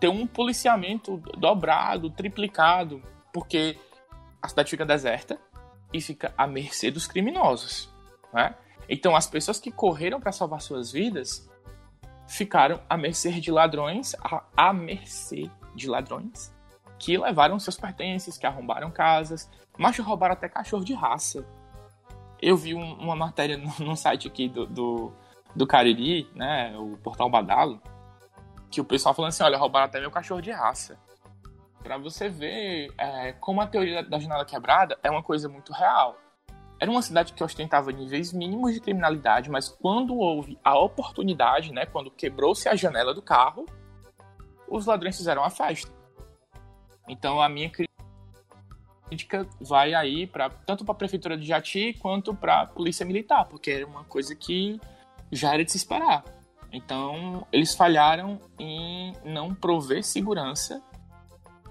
ter 0.00 0.08
um 0.08 0.26
policiamento 0.26 1.18
dobrado, 1.36 2.10
triplicado, 2.10 3.02
porque 3.32 3.76
a 4.40 4.48
cidade 4.48 4.70
fica 4.70 4.84
deserta 4.84 5.38
e 5.92 6.00
fica 6.00 6.32
à 6.36 6.46
mercê 6.46 6.90
dos 6.90 7.06
criminosos. 7.06 7.88
Né? 8.32 8.54
Então, 8.88 9.14
as 9.14 9.26
pessoas 9.26 9.60
que 9.60 9.70
correram 9.70 10.20
para 10.20 10.32
salvar 10.32 10.60
suas 10.60 10.90
vidas 10.90 11.48
ficaram 12.26 12.80
à 12.88 12.96
mercê 12.96 13.32
de 13.32 13.50
ladrões, 13.50 14.14
à, 14.22 14.42
à 14.56 14.72
mercê 14.72 15.50
de 15.74 15.88
ladrões 15.88 16.54
que 16.98 17.18
levaram 17.18 17.58
seus 17.58 17.76
pertences, 17.76 18.38
que 18.38 18.46
arrombaram 18.46 18.90
casas, 18.90 19.50
mas 19.76 19.98
roubaram 19.98 20.32
até 20.32 20.48
cachorro 20.48 20.84
de 20.84 20.94
raça. 20.94 21.46
Eu 22.40 22.56
vi 22.56 22.74
um, 22.74 22.94
uma 22.94 23.16
matéria 23.16 23.56
no, 23.56 23.96
site 23.96 24.28
aqui 24.28 24.48
do, 24.48 24.66
do, 24.66 25.12
do 25.54 25.66
Cariri, 25.66 26.28
né, 26.34 26.76
o 26.78 26.96
Portal 26.98 27.28
Badalo, 27.28 27.80
que 28.70 28.80
o 28.80 28.84
pessoal 28.84 29.14
falando 29.14 29.30
assim, 29.30 29.42
olha, 29.42 29.58
roubaram 29.58 29.86
até 29.86 30.00
meu 30.00 30.10
cachorro 30.10 30.40
de 30.40 30.50
raça. 30.50 30.98
Pra 31.82 31.98
você 31.98 32.28
ver 32.28 32.90
é, 32.96 33.32
como 33.32 33.60
a 33.60 33.66
teoria 33.66 34.02
da 34.02 34.18
janela 34.18 34.44
quebrada 34.44 34.98
é 35.02 35.10
uma 35.10 35.22
coisa 35.22 35.48
muito 35.48 35.72
real. 35.72 36.16
Era 36.84 36.90
uma 36.90 37.00
cidade 37.00 37.32
que 37.32 37.42
ostentava 37.42 37.90
níveis 37.90 38.30
mínimos 38.30 38.74
de 38.74 38.78
criminalidade, 38.78 39.48
mas 39.48 39.70
quando 39.70 40.18
houve 40.18 40.58
a 40.62 40.78
oportunidade, 40.78 41.72
né, 41.72 41.86
quando 41.86 42.10
quebrou-se 42.10 42.68
a 42.68 42.76
janela 42.76 43.14
do 43.14 43.22
carro, 43.22 43.64
os 44.68 44.84
ladrões 44.84 45.16
fizeram 45.16 45.42
a 45.42 45.48
festa. 45.48 45.90
Então 47.08 47.40
a 47.40 47.48
minha 47.48 47.70
crítica 47.70 49.48
vai 49.58 49.94
aí 49.94 50.26
para 50.26 50.50
tanto 50.50 50.84
para 50.84 50.92
a 50.92 50.98
prefeitura 50.98 51.38
de 51.38 51.46
Jati 51.46 51.94
quanto 51.94 52.34
para 52.34 52.60
a 52.60 52.66
polícia 52.66 53.06
militar, 53.06 53.46
porque 53.46 53.70
era 53.70 53.86
uma 53.86 54.04
coisa 54.04 54.36
que 54.36 54.78
já 55.32 55.54
era 55.54 55.64
de 55.64 55.70
se 55.72 55.78
esperar. 55.78 56.22
Então 56.70 57.46
eles 57.50 57.74
falharam 57.74 58.38
em 58.58 59.14
não 59.24 59.54
prover 59.54 60.04
segurança 60.04 60.82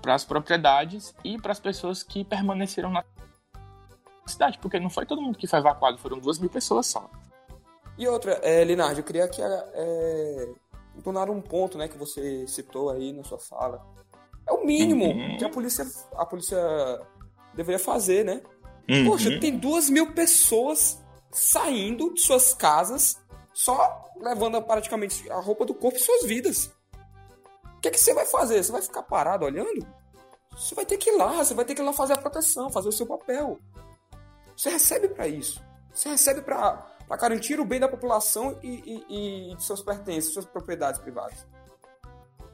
para 0.01 0.15
as 0.15 0.25
propriedades 0.25 1.13
e 1.23 1.39
para 1.39 1.51
as 1.51 1.59
pessoas 1.59 2.01
que 2.01 2.25
permaneceram 2.25 2.89
na 2.89 3.03
cidade, 4.25 4.59
porque 4.59 4.79
não 4.79 4.89
foi 4.89 5.05
todo 5.05 5.21
mundo 5.21 5.37
que 5.37 5.47
foi 5.47 5.59
evacuado, 5.59 5.97
foram 5.97 6.19
duas 6.19 6.39
mil 6.39 6.49
pessoas 6.49 6.87
só. 6.87 7.09
E 7.97 8.07
outra, 8.07 8.39
é, 8.41 8.63
Linardi, 8.63 8.99
eu 8.99 9.05
queria 9.05 9.27
que 9.27 9.41
é, 9.41 10.49
tornar 11.03 11.29
um 11.29 11.41
ponto 11.41 11.77
né, 11.77 11.87
que 11.87 11.97
você 11.97 12.47
citou 12.47 12.89
aí 12.89 13.11
na 13.11 13.23
sua 13.23 13.39
fala. 13.39 13.85
É 14.47 14.51
o 14.51 14.65
mínimo 14.65 15.05
uhum. 15.05 15.37
que 15.37 15.45
a 15.45 15.49
polícia, 15.49 15.85
a 16.15 16.25
polícia 16.25 16.59
deveria 17.53 17.79
fazer, 17.79 18.25
né? 18.25 18.41
Uhum. 18.89 19.05
Poxa, 19.05 19.39
tem 19.39 19.57
duas 19.57 19.89
mil 19.89 20.13
pessoas 20.13 21.01
saindo 21.31 22.13
de 22.13 22.21
suas 22.21 22.53
casas 22.53 23.17
só 23.53 24.03
levando 24.19 24.61
praticamente 24.61 25.29
a 25.31 25.39
roupa 25.39 25.65
do 25.65 25.73
corpo 25.73 25.97
e 25.97 26.01
suas 26.01 26.25
vidas. 26.25 26.71
O 27.77 27.81
que, 27.81 27.87
é 27.87 27.91
que 27.91 27.99
você 27.99 28.13
vai 28.13 28.25
fazer? 28.25 28.63
Você 28.63 28.71
vai 28.71 28.81
ficar 28.81 29.03
parado 29.03 29.45
olhando? 29.45 29.85
Você 30.51 30.75
vai 30.75 30.85
ter 30.85 30.97
que 30.97 31.09
ir 31.09 31.17
lá, 31.17 31.43
você 31.43 31.53
vai 31.53 31.65
ter 31.65 31.75
que 31.75 31.81
ir 31.81 31.85
lá 31.85 31.93
fazer 31.93 32.13
a 32.13 32.17
proteção, 32.17 32.69
fazer 32.69 32.89
o 32.89 32.93
seu 32.93 33.05
papel. 33.05 33.59
Você 34.55 34.69
recebe 34.69 35.09
para 35.09 35.27
isso. 35.27 35.63
Você 35.93 36.09
recebe 36.09 36.41
para 36.41 36.85
garantir 37.19 37.59
o 37.59 37.65
bem 37.65 37.79
da 37.79 37.87
população 37.87 38.59
e, 38.63 39.03
e, 39.09 39.51
e 39.51 39.55
de 39.55 39.63
seus 39.63 39.81
pertences, 39.81 40.33
suas 40.33 40.45
propriedades 40.45 40.99
privadas. 40.99 41.45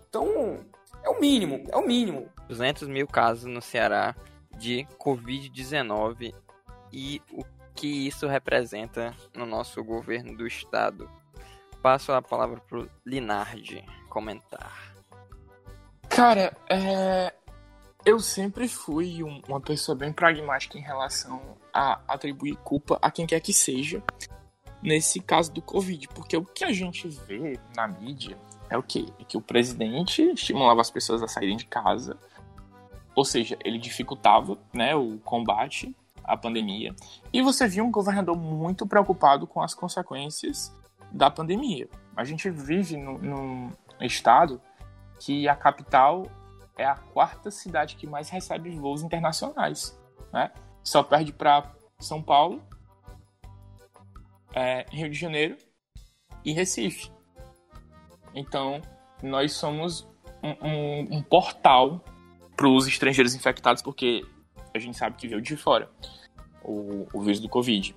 Então, 0.10 0.58
é 1.03 1.10
o 1.10 1.20
mínimo, 1.20 1.63
é 1.70 1.77
o 1.77 1.86
mínimo. 1.86 2.29
200 2.48 2.88
mil 2.88 3.08
casos 3.08 3.46
no 3.46 3.62
Ceará 3.62 4.15
de 4.58 4.86
Covid-19 4.98 6.34
e 6.91 7.22
o 7.32 7.44
que 7.75 8.08
isso 8.08 8.27
representa 8.27 9.15
no 9.34 9.46
nosso 9.46 9.82
governo 9.84 10.36
do 10.36 10.46
estado. 10.46 11.10
Passo 11.82 12.12
a 12.12 12.22
palavra 12.22 12.60
para 12.60 12.79
o 12.79 12.89
Linardi 13.06 13.86
comentar. 14.10 14.94
Cara, 16.10 16.51
é, 16.70 17.34
eu 18.06 18.20
sempre 18.20 18.68
fui 18.68 19.24
um, 19.24 19.41
uma 19.48 19.62
pessoa 19.62 19.96
bem 19.96 20.12
pragmática 20.12 20.77
em 20.77 20.82
relação 20.82 21.58
a 21.74 22.02
atribuir 22.08 22.56
culpa 22.58 22.98
a 23.02 23.12
quem 23.12 23.26
quer 23.26 23.40
que 23.40 23.54
seja 23.54 24.04
nesse 24.82 25.20
caso 25.20 25.52
do 25.52 25.62
Covid, 25.62 26.08
porque 26.10 26.38
o 26.38 26.46
que 26.46 26.64
a 26.64 26.72
gente 26.72 27.08
vê 27.08 27.60
na 27.76 27.88
mídia 27.88 28.38
é 28.70 28.78
o 28.78 28.84
quê? 28.84 29.06
É 29.20 29.24
que 29.24 29.38
o 29.38 29.42
presidente 29.42 30.22
estimulava 30.22 30.82
as 30.82 30.92
pessoas 30.92 31.22
a 31.22 31.28
saírem 31.28 31.58
de 31.58 31.66
casa, 31.66 32.18
ou 33.16 33.26
seja, 33.26 33.58
ele 33.64 33.78
dificultava 33.78 34.58
né, 34.74 34.96
o 34.96 35.18
combate 35.20 35.96
à 36.24 36.38
pandemia, 36.38 36.96
e 37.34 37.42
você 37.42 37.68
viu 37.68 37.84
um 37.84 37.92
governador 37.92 38.38
muito 38.38 38.86
preocupado 38.88 39.46
com 39.48 39.62
as 39.62 39.74
consequências 39.74 40.74
da 41.12 41.30
pandemia. 41.30 41.90
A 42.16 42.24
gente 42.24 42.50
vive 42.50 42.96
num 42.96 43.72
estado 44.00 44.62
que 45.20 45.48
a 45.48 45.56
capital 45.56 46.28
é 46.78 46.86
a 46.86 46.96
quarta 46.96 47.52
cidade 47.52 47.96
que 47.96 48.08
mais 48.08 48.30
recebe 48.30 48.70
voos 48.78 49.02
internacionais, 49.02 50.00
né? 50.32 50.52
Só 50.83 51.03
perde 51.03 51.33
para 51.33 51.71
São 52.00 52.21
Paulo, 52.21 52.62
é, 54.53 54.86
Rio 54.91 55.09
de 55.09 55.17
Janeiro 55.17 55.57
e 56.43 56.51
Recife. 56.51 57.12
Então, 58.33 58.81
nós 59.21 59.53
somos 59.53 60.07
um, 60.43 60.67
um, 60.67 61.17
um 61.17 61.21
portal 61.21 62.03
para 62.55 62.67
os 62.67 62.88
estrangeiros 62.88 63.33
infectados, 63.36 63.81
porque 63.81 64.25
a 64.74 64.79
gente 64.79 64.98
sabe 64.98 65.15
que 65.15 65.27
veio 65.27 65.41
de 65.41 65.55
fora 65.55 65.89
o, 66.63 67.07
o 67.13 67.21
vírus 67.21 67.39
do 67.39 67.50
Covid. 67.50 67.95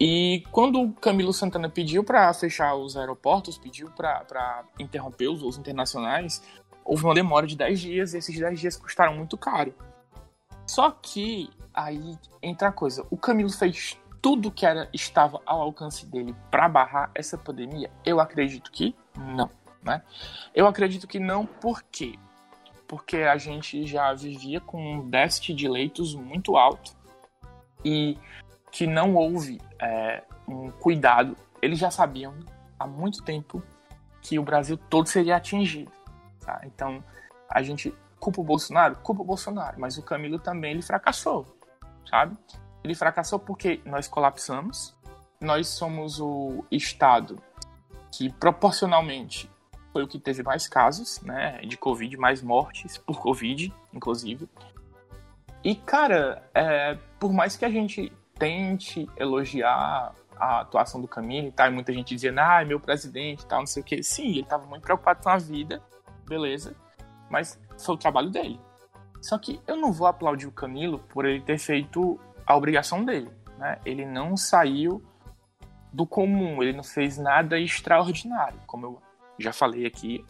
E 0.00 0.44
quando 0.52 0.80
o 0.80 0.92
Camilo 0.92 1.32
Santana 1.32 1.68
pediu 1.68 2.04
para 2.04 2.32
fechar 2.32 2.74
os 2.76 2.96
aeroportos, 2.96 3.58
pediu 3.58 3.90
para 3.90 4.64
interromper 4.78 5.28
os 5.28 5.40
voos 5.40 5.58
internacionais, 5.58 6.42
houve 6.84 7.04
uma 7.04 7.14
demora 7.14 7.46
de 7.46 7.56
10 7.56 7.80
dias 7.80 8.14
e 8.14 8.18
esses 8.18 8.38
10 8.38 8.60
dias 8.60 8.76
custaram 8.76 9.16
muito 9.16 9.36
caro. 9.36 9.74
Só 10.66 10.90
que 10.90 11.50
aí 11.78 12.18
entra 12.42 12.68
a 12.68 12.72
coisa: 12.72 13.06
o 13.08 13.16
Camilo 13.16 13.50
fez 13.50 13.96
tudo 14.20 14.50
que 14.50 14.66
era 14.66 14.88
estava 14.92 15.40
ao 15.46 15.62
alcance 15.62 16.04
dele 16.04 16.34
para 16.50 16.68
barrar 16.68 17.10
essa 17.14 17.38
pandemia? 17.38 17.90
Eu 18.04 18.20
acredito 18.20 18.70
que 18.72 18.94
não, 19.16 19.48
né? 19.82 20.02
Eu 20.52 20.66
acredito 20.66 21.06
que 21.06 21.20
não, 21.20 21.46
por 21.46 21.82
quê? 21.82 22.18
Porque 22.88 23.18
a 23.18 23.36
gente 23.36 23.86
já 23.86 24.12
vivia 24.12 24.60
com 24.60 24.94
um 24.94 25.08
déficit 25.08 25.54
de 25.54 25.68
leitos 25.68 26.14
muito 26.14 26.56
alto 26.56 26.96
e 27.84 28.18
que 28.72 28.86
não 28.86 29.14
houve 29.14 29.60
é, 29.80 30.24
um 30.48 30.70
cuidado. 30.70 31.36
Eles 31.62 31.78
já 31.78 31.90
sabiam 31.90 32.34
há 32.78 32.86
muito 32.86 33.22
tempo 33.22 33.62
que 34.20 34.38
o 34.38 34.42
Brasil 34.42 34.76
todo 34.76 35.06
seria 35.06 35.36
atingido. 35.36 35.92
Tá? 36.40 36.60
Então, 36.64 37.04
a 37.48 37.62
gente 37.62 37.94
culpa 38.18 38.40
o 38.40 38.44
Bolsonaro? 38.44 38.96
Culpa 38.96 39.22
o 39.22 39.24
Bolsonaro, 39.24 39.78
mas 39.78 39.96
o 39.96 40.02
Camilo 40.02 40.38
também 40.38 40.72
ele 40.72 40.82
fracassou, 40.82 41.57
sabe? 42.08 42.36
Ele 42.82 42.94
fracassou 42.94 43.38
porque 43.38 43.80
nós 43.84 44.08
colapsamos, 44.08 44.96
nós 45.40 45.68
somos 45.68 46.20
o 46.20 46.64
estado 46.70 47.40
que 48.10 48.32
proporcionalmente 48.32 49.50
foi 49.92 50.02
o 50.02 50.08
que 50.08 50.18
teve 50.18 50.42
mais 50.42 50.68
casos, 50.68 51.20
né, 51.22 51.60
de 51.62 51.76
Covid, 51.76 52.16
mais 52.16 52.42
mortes 52.42 52.98
por 52.98 53.20
Covid, 53.20 53.72
inclusive. 53.92 54.48
E, 55.64 55.74
cara, 55.74 56.48
é, 56.54 56.96
por 57.18 57.32
mais 57.32 57.56
que 57.56 57.64
a 57.64 57.70
gente 57.70 58.12
tente 58.38 59.08
elogiar 59.16 60.14
a 60.38 60.60
atuação 60.60 61.00
do 61.00 61.08
Camilo 61.08 61.48
e 61.48 61.52
tal, 61.52 61.66
e 61.66 61.70
muita 61.70 61.92
gente 61.92 62.14
dizendo, 62.14 62.38
ah, 62.38 62.64
meu 62.64 62.78
presidente 62.78 63.42
e 63.42 63.46
tal, 63.46 63.60
não 63.60 63.66
sei 63.66 63.82
o 63.82 63.84
que. 63.84 64.02
Sim, 64.02 64.28
ele 64.28 64.40
estava 64.40 64.64
muito 64.66 64.82
preocupado 64.82 65.22
com 65.22 65.30
a 65.30 65.36
vida, 65.36 65.82
beleza, 66.28 66.76
mas 67.28 67.60
foi 67.76 67.96
o 67.96 67.98
trabalho 67.98 68.30
dele. 68.30 68.60
Só 69.20 69.38
que 69.38 69.60
eu 69.66 69.76
não 69.76 69.92
vou 69.92 70.06
aplaudir 70.06 70.46
o 70.46 70.52
Camilo 70.52 70.98
por 71.10 71.24
ele 71.24 71.40
ter 71.40 71.58
feito 71.58 72.18
a 72.46 72.56
obrigação 72.56 73.04
dele. 73.04 73.30
Né? 73.58 73.78
Ele 73.84 74.06
não 74.06 74.36
saiu 74.36 75.02
do 75.92 76.06
comum, 76.06 76.62
ele 76.62 76.72
não 76.72 76.84
fez 76.84 77.18
nada 77.18 77.58
extraordinário. 77.58 78.60
Como 78.66 78.86
eu 78.86 79.02
já 79.38 79.52
falei 79.52 79.86
aqui, 79.86 80.24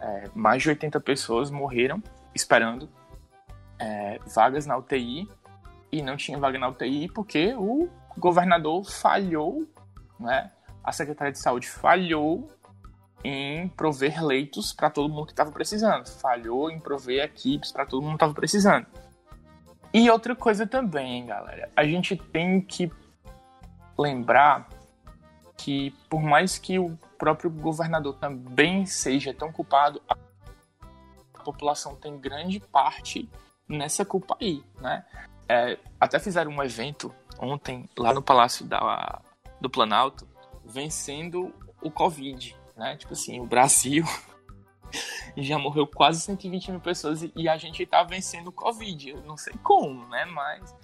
é, 0.00 0.30
mais 0.34 0.62
de 0.62 0.68
80 0.70 1.00
pessoas 1.00 1.50
morreram 1.50 2.02
esperando 2.34 2.88
é, 3.78 4.18
vagas 4.34 4.66
na 4.66 4.76
UTI 4.76 5.28
e 5.90 6.02
não 6.02 6.16
tinha 6.16 6.38
vaga 6.38 6.58
na 6.58 6.68
UTI 6.68 7.08
porque 7.08 7.54
o 7.54 7.88
governador 8.16 8.84
falhou, 8.84 9.66
né? 10.18 10.50
a 10.82 10.92
Secretaria 10.92 11.32
de 11.32 11.38
Saúde 11.38 11.68
falhou 11.68 12.48
em 13.24 13.68
prover 13.68 14.24
leitos 14.24 14.72
para 14.72 14.90
todo 14.90 15.08
mundo 15.08 15.26
que 15.26 15.32
estava 15.32 15.52
precisando, 15.52 16.08
falhou 16.08 16.70
em 16.70 16.80
prover 16.80 17.24
equipes 17.24 17.70
para 17.70 17.86
todo 17.86 18.02
mundo 18.02 18.12
que 18.12 18.16
estava 18.16 18.34
precisando. 18.34 18.86
E 19.92 20.10
outra 20.10 20.34
coisa 20.34 20.66
também, 20.66 21.26
galera, 21.26 21.70
a 21.76 21.84
gente 21.84 22.16
tem 22.16 22.60
que 22.60 22.90
lembrar 23.98 24.68
que 25.56 25.90
por 26.08 26.22
mais 26.22 26.58
que 26.58 26.78
o 26.78 26.98
próprio 27.18 27.50
governador 27.50 28.16
também 28.16 28.86
seja 28.86 29.32
tão 29.34 29.52
culpado, 29.52 30.02
a 30.08 30.16
população 31.44 31.94
tem 31.94 32.18
grande 32.18 32.58
parte 32.58 33.28
nessa 33.68 34.04
culpa 34.04 34.36
aí, 34.40 34.64
né? 34.80 35.04
É, 35.48 35.78
até 36.00 36.18
fizeram 36.18 36.52
um 36.52 36.62
evento 36.62 37.14
ontem 37.38 37.88
lá 37.98 38.14
no 38.14 38.22
Palácio 38.22 38.64
da, 38.64 39.20
do 39.60 39.68
Planalto, 39.68 40.26
vencendo 40.64 41.52
o 41.82 41.90
Covid, 41.90 42.56
né? 42.76 42.96
Tipo 42.96 43.12
assim, 43.12 43.40
o 43.40 43.46
Brasil 43.46 44.04
já 45.36 45.58
morreu 45.58 45.86
quase 45.86 46.20
120 46.20 46.70
mil 46.70 46.80
pessoas 46.80 47.22
e 47.34 47.48
a 47.48 47.56
gente 47.56 47.84
tá 47.86 48.02
vencendo 48.02 48.48
o 48.48 48.52
Covid. 48.52 49.10
Eu 49.10 49.22
não 49.22 49.36
sei 49.36 49.54
como, 49.62 50.06
né? 50.08 50.24
Mas 50.26 50.74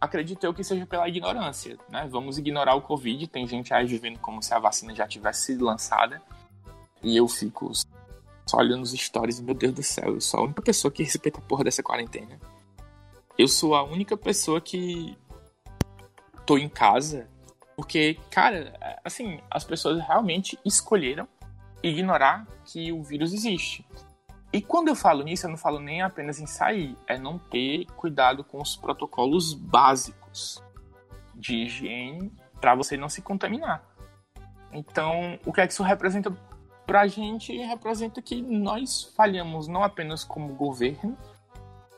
acredito 0.00 0.44
eu 0.44 0.54
que 0.54 0.64
seja 0.64 0.86
pela 0.86 1.08
ignorância, 1.08 1.78
né? 1.88 2.06
Vamos 2.10 2.38
ignorar 2.38 2.74
o 2.74 2.82
Covid. 2.82 3.26
Tem 3.28 3.46
gente 3.46 3.72
aí 3.72 3.86
vivendo 3.86 4.18
como 4.18 4.42
se 4.42 4.52
a 4.54 4.58
vacina 4.58 4.94
já 4.94 5.06
tivesse 5.06 5.46
sido 5.46 5.64
lançada. 5.64 6.20
E 7.02 7.16
eu 7.16 7.26
fico 7.26 7.72
só 8.46 8.58
olhando 8.58 8.82
os 8.82 8.92
stories, 8.92 9.40
meu 9.40 9.54
Deus 9.54 9.72
do 9.72 9.82
céu, 9.82 10.14
eu 10.14 10.20
sou 10.20 10.40
a 10.40 10.42
única 10.44 10.62
pessoa 10.62 10.90
que 10.90 11.02
respeita 11.02 11.38
a 11.38 11.42
porra 11.42 11.64
dessa 11.64 11.82
quarentena. 11.82 12.38
Eu 13.38 13.48
sou 13.48 13.74
a 13.74 13.82
única 13.82 14.16
pessoa 14.16 14.60
que 14.60 15.16
tô 16.44 16.58
em 16.58 16.68
casa 16.68 17.28
porque, 17.76 18.18
cara, 18.30 18.72
assim, 19.04 19.40
as 19.50 19.64
pessoas 19.64 20.00
realmente 20.00 20.58
escolheram 20.64 21.26
ignorar 21.82 22.46
que 22.64 22.92
o 22.92 23.02
vírus 23.02 23.32
existe. 23.32 23.84
E 24.52 24.60
quando 24.60 24.88
eu 24.88 24.94
falo 24.94 25.22
nisso, 25.22 25.46
eu 25.46 25.50
não 25.50 25.56
falo 25.56 25.80
nem 25.80 26.02
apenas 26.02 26.38
em 26.38 26.46
sair, 26.46 26.96
é 27.06 27.18
não 27.18 27.38
ter 27.38 27.86
cuidado 27.96 28.44
com 28.44 28.60
os 28.60 28.76
protocolos 28.76 29.54
básicos 29.54 30.62
de 31.34 31.56
higiene 31.64 32.30
para 32.60 32.74
você 32.74 32.96
não 32.96 33.08
se 33.08 33.22
contaminar. 33.22 33.82
Então, 34.70 35.38
o 35.44 35.52
que 35.52 35.60
é 35.60 35.66
que 35.66 35.72
isso 35.72 35.82
representa 35.82 36.30
pra 36.86 37.06
gente? 37.06 37.56
Representa 37.56 38.20
que 38.20 38.40
nós 38.42 39.12
falhamos 39.16 39.68
não 39.68 39.82
apenas 39.82 40.22
como 40.22 40.54
governo, 40.54 41.16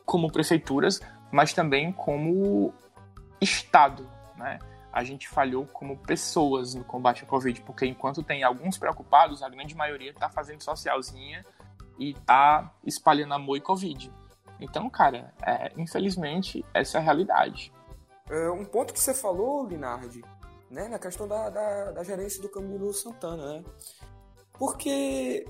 como 0.07 0.31
prefeituras, 0.31 1.01
mas 1.33 1.53
também 1.53 1.93
como 1.93 2.73
Estado, 3.41 4.09
né? 4.37 4.59
A 4.95 5.03
gente 5.03 5.29
falhou 5.29 5.67
como 5.67 5.99
pessoas 5.99 6.73
no 6.73 6.85
combate 6.85 7.23
ao 7.23 7.29
Covid, 7.29 7.61
porque 7.63 7.85
enquanto 7.85 8.23
tem 8.23 8.45
alguns 8.45 8.79
preocupados, 8.79 9.43
a 9.43 9.49
grande 9.49 9.75
maioria 9.75 10.13
está 10.13 10.31
fazendo 10.31 10.63
socialzinha 10.63 11.45
e 11.99 12.15
tá 12.15 12.73
espalhando 12.87 13.35
amor 13.35 13.57
e 13.57 13.61
Covid. 13.61 14.13
Então, 14.61 14.89
cara, 14.89 15.35
é, 15.45 15.73
infelizmente, 15.77 16.65
essa 16.73 16.99
é 16.99 17.01
a 17.01 17.03
realidade. 17.03 17.73
É, 18.31 18.49
um 18.51 18.65
ponto 18.65 18.95
que 18.95 19.01
você 19.01 19.13
falou, 19.13 19.67
Linardi, 19.67 20.23
né, 20.71 20.87
na 20.87 20.99
questão 21.01 21.27
da, 21.27 21.51
da, 21.51 21.91
da 21.91 22.05
gerência 22.05 22.41
do 22.41 22.49
Camilo 22.49 22.95
Santana, 22.95 23.55
né? 23.55 23.65
Porque, 24.53 25.45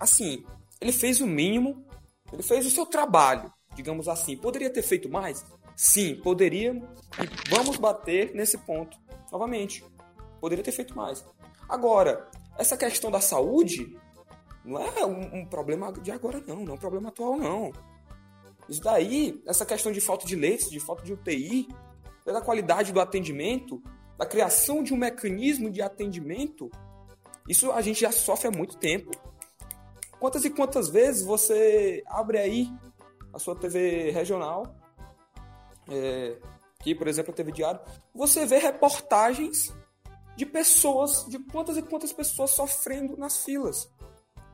assim, 0.00 0.46
ele 0.80 0.92
fez 0.92 1.20
o 1.20 1.26
mínimo, 1.26 1.84
ele 2.32 2.42
fez 2.42 2.64
o 2.64 2.70
seu 2.70 2.86
trabalho, 2.86 3.52
digamos 3.74 4.08
assim. 4.08 4.34
Poderia 4.34 4.72
ter 4.72 4.82
feito 4.82 5.10
mais? 5.10 5.44
Sim, 5.78 6.16
poderia. 6.16 6.72
E 6.72 7.50
vamos 7.54 7.76
bater 7.76 8.34
nesse 8.34 8.58
ponto 8.58 8.98
novamente. 9.30 9.84
Poderia 10.40 10.64
ter 10.64 10.72
feito 10.72 10.96
mais. 10.96 11.24
Agora, 11.68 12.28
essa 12.58 12.76
questão 12.76 13.12
da 13.12 13.20
saúde 13.20 13.96
não 14.64 14.80
é 14.80 15.06
um, 15.06 15.36
um, 15.36 15.46
problema 15.46 15.92
de 15.92 16.10
agora, 16.10 16.42
não. 16.44 16.64
Não 16.64 16.72
é 16.72 16.74
um 16.74 16.80
problema 16.80 17.10
atual, 17.10 17.36
não. 17.36 17.72
Isso 18.68 18.82
daí, 18.82 19.40
essa 19.46 19.64
questão 19.64 19.92
de 19.92 20.00
falta 20.00 20.26
de 20.26 20.34
leitos, 20.34 20.68
de 20.68 20.80
falta 20.80 21.04
de 21.04 21.12
UTI, 21.12 21.68
da 22.26 22.40
qualidade 22.40 22.92
do 22.92 23.00
atendimento, 23.00 23.80
da 24.18 24.26
criação 24.26 24.82
de 24.82 24.92
um 24.92 24.96
mecanismo 24.96 25.70
de 25.70 25.80
atendimento, 25.80 26.68
isso 27.48 27.70
a 27.70 27.80
gente 27.80 28.00
já 28.00 28.10
sofre 28.10 28.48
há 28.48 28.50
muito 28.50 28.76
tempo. 28.78 29.12
Quantas 30.18 30.44
e 30.44 30.50
quantas 30.50 30.88
vezes 30.88 31.22
você 31.22 32.02
abre 32.08 32.36
aí 32.36 32.68
a 33.32 33.38
sua 33.38 33.54
TV 33.54 34.10
regional 34.10 34.74
é, 35.90 36.36
aqui, 36.78 36.94
por 36.94 37.08
exemplo, 37.08 37.34
TV 37.34 37.52
Diário, 37.52 37.80
você 38.14 38.46
vê 38.46 38.58
reportagens 38.58 39.74
de 40.36 40.46
pessoas, 40.46 41.26
de 41.28 41.38
quantas 41.38 41.76
e 41.76 41.82
quantas 41.82 42.12
pessoas 42.12 42.50
sofrendo 42.50 43.16
nas 43.16 43.44
filas. 43.44 43.90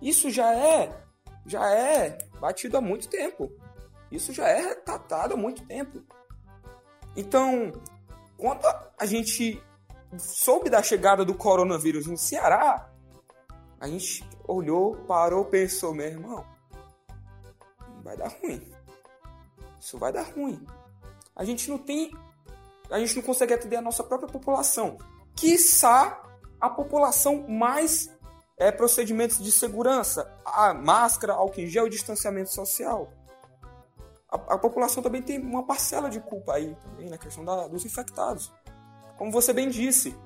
Isso 0.00 0.30
já 0.30 0.54
é, 0.54 1.04
já 1.46 1.68
é 1.70 2.18
batido 2.40 2.76
há 2.76 2.80
muito 2.80 3.08
tempo. 3.08 3.52
Isso 4.10 4.32
já 4.32 4.48
é 4.48 4.60
retratado 4.60 5.34
há 5.34 5.36
muito 5.36 5.66
tempo. 5.66 6.02
Então, 7.16 7.72
quando 8.36 8.64
a 8.98 9.06
gente 9.06 9.62
soube 10.18 10.70
da 10.70 10.82
chegada 10.82 11.24
do 11.24 11.34
coronavírus 11.34 12.06
no 12.06 12.16
Ceará, 12.16 12.90
a 13.78 13.88
gente 13.88 14.26
olhou, 14.46 14.96
parou, 15.06 15.44
pensou, 15.44 15.92
meu 15.92 16.06
irmão, 16.06 16.44
vai 18.02 18.16
dar 18.16 18.28
ruim. 18.28 18.72
Isso 19.78 19.98
vai 19.98 20.12
dar 20.12 20.22
ruim 20.22 20.64
a 21.36 21.44
gente 21.44 21.68
não 21.68 21.78
tem. 21.78 22.12
A 22.90 22.98
gente 22.98 23.16
não 23.16 23.22
consegue 23.22 23.54
atender 23.54 23.76
a 23.76 23.82
nossa 23.82 24.04
própria 24.04 24.28
população. 24.28 24.98
Quiçá 25.34 26.22
a 26.60 26.70
população 26.70 27.46
mais 27.48 28.10
é, 28.56 28.70
procedimentos 28.70 29.38
de 29.38 29.50
segurança, 29.50 30.30
a 30.44 30.72
máscara, 30.72 31.32
álcool 31.32 31.60
em 31.60 31.66
gel 31.66 31.86
e 31.86 31.90
distanciamento 31.90 32.52
social. 32.52 33.12
A, 34.30 34.36
a, 34.54 34.58
população 34.58 35.02
também 35.02 35.22
tem 35.22 35.40
uma 35.40 35.66
parcela 35.66 36.08
de 36.08 36.20
culpa 36.20 36.54
aí 36.54 36.76
também 36.82 37.08
na 37.08 37.18
questão 37.18 37.44
da, 37.44 37.66
dos 37.66 37.84
infectados. 37.84 38.52
Como 39.16 39.30
você 39.30 39.52
bem 39.52 39.68
disse, 39.68 40.16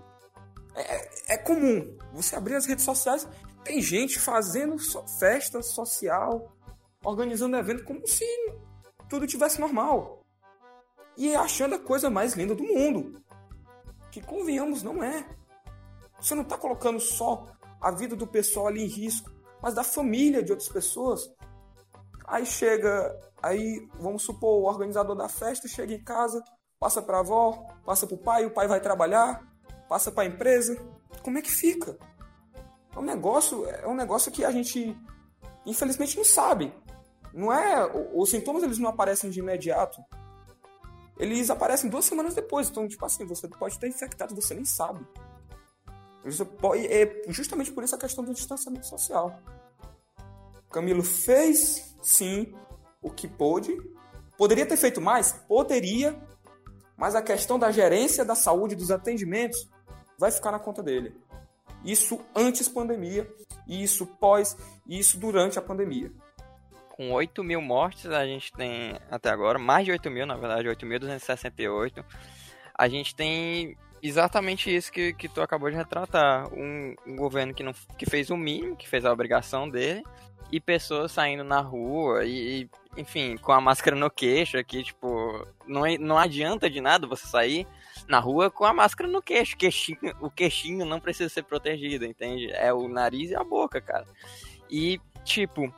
é, 0.75 1.35
é, 1.35 1.39
comum 1.39 1.97
você 2.13 2.37
abrir 2.37 2.57
as 2.57 2.67
redes 2.67 2.85
sociais, 2.85 3.27
tem 3.65 3.81
gente 3.81 4.19
fazendo 4.19 4.79
so, 4.79 5.07
festa 5.19 5.63
social, 5.63 6.53
organizando 7.05 7.57
evento 7.57 7.85
como 7.85 8.07
se 8.07 8.25
tudo 9.09 9.27
tivesse 9.27 9.61
normal 9.61 10.18
e 11.19 11.35
achando 11.35 11.75
a 11.75 11.79
coisa 11.81 12.09
mais 12.09 12.35
linda 12.35 12.55
do 12.55 12.63
mundo. 12.63 13.21
Que 14.13 14.23
convenhamos, 14.23 14.85
não 14.85 15.03
é. 15.03 15.27
Você 16.21 16.33
não 16.33 16.45
está 16.45 16.57
colocando 16.57 17.01
só 17.01 17.45
a 17.81 17.91
vida 17.91 18.15
do 18.15 18.27
pessoal 18.27 18.69
ali 18.69 18.85
em 18.85 18.89
risco, 18.89 19.29
mas 19.61 19.75
da 19.75 19.83
família 19.83 20.45
de 20.45 20.53
outras 20.53 20.69
pessoas. 20.69 21.29
Aí 22.25 22.47
chega, 22.47 23.19
aí 23.43 23.85
vamos 23.99 24.23
supor, 24.23 24.63
o 24.63 24.67
organizador 24.67 25.17
da 25.17 25.29
festa 25.29 25.67
chega 25.67 25.93
em 25.93 26.05
casa, 26.05 26.43
passa 26.79 27.03
para 27.03 27.17
a 27.17 27.21
avó, 27.21 27.67
passa 27.85 28.07
para 28.07 28.15
o 28.15 28.19
pai, 28.19 28.47
o 28.47 28.53
pai 28.53 28.69
vai 28.69 28.81
trabalhar, 28.81 29.45
passa 29.89 30.13
para 30.13 30.23
a 30.23 30.27
empresa. 30.27 30.81
Como 31.21 31.37
é 31.37 31.43
que 31.43 31.51
fica? 31.51 31.99
É 32.95 32.99
um 32.99 33.03
negócio, 33.03 33.69
é 33.69 33.89
um 33.89 33.95
negócio 33.95 34.31
que 34.31 34.45
a 34.45 34.53
gente 34.53 34.97
infelizmente 35.67 36.17
não 36.17 36.25
sabe. 36.25 36.73
Não 37.35 37.53
é, 37.53 37.91
os 38.15 38.31
sintomas 38.31 38.63
eles 38.63 38.79
não 38.79 38.89
aparecem 38.89 39.31
de 39.31 39.41
imediato 39.41 40.01
eles 41.19 41.51
aparecem 41.51 41.91
duas 41.91 42.05
semanas 42.05 42.35
depois. 42.35 42.69
Então, 42.69 42.87
tipo 42.87 43.05
assim, 43.05 43.27
você 43.27 43.49
pode 43.49 43.75
estar 43.75 43.89
infectado, 43.89 44.35
você 44.35 44.55
nem 44.55 44.65
sabe. 44.65 45.05
Você 46.25 46.45
pode, 46.45 46.87
é 46.87 47.23
justamente 47.29 47.73
por 47.73 47.83
isso 47.83 47.95
a 47.95 47.99
questão 47.99 48.25
do 48.25 48.33
distanciamento 48.33 48.87
social. 48.87 49.41
Camilo 50.71 51.03
fez, 51.03 51.97
sim, 52.03 52.55
o 53.03 53.11
que 53.11 53.27
pôde. 53.27 53.77
Poderia 54.37 54.67
ter 54.67 54.77
feito 54.77 55.01
mais? 55.01 55.33
Poderia. 55.33 56.17
Mas 56.97 57.15
a 57.15 57.23
questão 57.23 57.59
da 57.59 57.71
gerência 57.71 58.25
da 58.25 58.35
saúde, 58.35 58.75
dos 58.75 58.91
atendimentos, 58.91 59.69
vai 60.19 60.31
ficar 60.31 60.53
na 60.53 60.59
conta 60.59 60.83
dele. 60.83 61.17
Isso 61.85 62.21
antes 62.35 62.69
pandemia, 62.69 63.33
isso 63.67 64.05
pós, 64.05 64.57
e 64.87 64.99
isso 64.99 65.19
durante 65.19 65.59
a 65.59 65.63
pandemia 65.63 66.13
com 66.99 67.13
8 67.13 67.45
mil 67.45 67.63
mortes, 67.63 68.07
a 68.07 68.27
gente 68.27 68.53
tem 68.53 68.99
até 69.09 69.31
agora, 69.31 69.57
mais 69.57 69.85
de 69.85 69.93
8 69.93 70.11
mil, 70.11 70.27
na 70.27 70.35
verdade, 70.35 70.67
8.268. 70.69 72.05
A 72.77 72.89
gente 72.89 73.15
tem 73.15 73.77
exatamente 74.03 74.75
isso 74.75 74.91
que, 74.91 75.13
que 75.13 75.29
tu 75.29 75.41
acabou 75.41 75.71
de 75.71 75.77
retratar. 75.77 76.53
Um, 76.53 76.97
um, 77.07 77.15
governo 77.15 77.55
que, 77.55 77.63
não, 77.63 77.73
que 77.97 78.05
fez 78.05 78.31
o 78.31 78.37
mínimo, 78.37 78.75
que 78.75 78.89
fez 78.89 79.05
a 79.05 79.13
obrigação 79.13 79.71
dele, 79.71 80.03
e 80.51 80.59
pessoas 80.59 81.13
saindo 81.13 81.45
na 81.45 81.61
rua 81.61 82.25
e, 82.25 82.69
enfim, 82.97 83.37
com 83.37 83.53
a 83.53 83.61
máscara 83.61 83.95
no 83.95 84.11
queixo 84.11 84.59
aqui, 84.59 84.83
tipo, 84.83 85.47
não, 85.69 85.83
não 86.01 86.19
adianta 86.19 86.69
de 86.69 86.81
nada 86.81 87.07
você 87.07 87.29
sair 87.29 87.65
na 88.09 88.19
rua 88.19 88.51
com 88.51 88.65
a 88.65 88.75
máscara 88.75 89.09
no 89.09 89.23
queixo. 89.23 89.57
Queixinho, 89.57 89.99
o 90.21 90.29
queixinho 90.29 90.85
não 90.85 90.99
precisa 90.99 91.29
ser 91.29 91.45
protegido, 91.45 92.05
entende? 92.05 92.51
É 92.51 92.73
o 92.73 92.89
nariz 92.89 93.31
e 93.31 93.37
a 93.37 93.45
boca, 93.45 93.81
cara. 93.81 94.07
E, 94.69 95.01
tipo, 95.25 95.73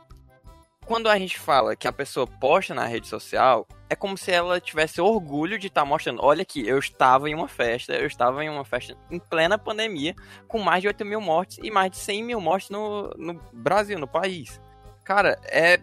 quando 0.85 1.07
a 1.07 1.17
gente 1.17 1.39
fala 1.39 1.75
que 1.75 1.87
a 1.87 1.91
pessoa 1.91 2.27
posta 2.27 2.73
na 2.73 2.85
rede 2.85 3.07
social, 3.07 3.67
é 3.89 3.95
como 3.95 4.17
se 4.17 4.31
ela 4.31 4.59
tivesse 4.59 4.99
orgulho 4.99 5.57
de 5.59 5.67
estar 5.67 5.81
tá 5.81 5.85
mostrando: 5.85 6.23
olha 6.23 6.41
aqui, 6.41 6.67
eu 6.67 6.79
estava 6.79 7.29
em 7.29 7.35
uma 7.35 7.47
festa, 7.47 7.93
eu 7.93 8.07
estava 8.07 8.43
em 8.43 8.49
uma 8.49 8.65
festa 8.65 8.97
em 9.09 9.19
plena 9.19 9.57
pandemia, 9.57 10.15
com 10.47 10.59
mais 10.59 10.81
de 10.81 10.87
8 10.87 11.05
mil 11.05 11.21
mortes 11.21 11.59
e 11.61 11.69
mais 11.69 11.91
de 11.91 11.97
100 11.97 12.23
mil 12.23 12.41
mortes 12.41 12.69
no, 12.69 13.09
no 13.17 13.33
Brasil, 13.53 13.99
no 13.99 14.07
país. 14.07 14.59
Cara, 15.03 15.39
é. 15.45 15.79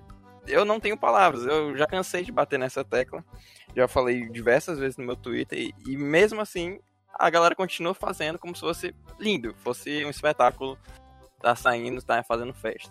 Eu 0.46 0.64
não 0.64 0.80
tenho 0.80 0.96
palavras, 0.96 1.44
eu 1.44 1.76
já 1.76 1.86
cansei 1.86 2.24
de 2.24 2.32
bater 2.32 2.58
nessa 2.58 2.82
tecla, 2.82 3.22
já 3.76 3.86
falei 3.86 4.30
diversas 4.30 4.78
vezes 4.78 4.96
no 4.96 5.04
meu 5.04 5.14
Twitter, 5.14 5.58
e, 5.58 5.74
e 5.86 5.94
mesmo 5.94 6.40
assim 6.40 6.80
a 7.18 7.28
galera 7.28 7.54
continua 7.54 7.92
fazendo 7.92 8.38
como 8.38 8.54
se 8.54 8.62
fosse 8.62 8.94
lindo, 9.20 9.54
fosse 9.58 10.04
um 10.06 10.08
espetáculo, 10.08 10.78
tá 11.40 11.54
saindo, 11.54 12.00
tá 12.00 12.22
fazendo 12.22 12.54
festa. 12.54 12.90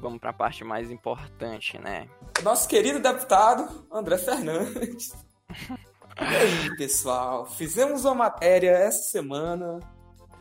Vamos 0.00 0.18
para 0.18 0.30
a 0.30 0.34
parte 0.34 0.62
mais 0.64 0.90
importante, 0.90 1.78
né? 1.78 2.08
Nosso 2.42 2.68
querido 2.68 3.00
deputado 3.00 3.86
André 3.90 4.18
Fernandes. 4.18 5.14
e 6.20 6.36
aí, 6.36 6.76
pessoal? 6.76 7.46
Fizemos 7.46 8.04
uma 8.04 8.14
matéria 8.14 8.70
essa 8.70 9.10
semana. 9.10 9.80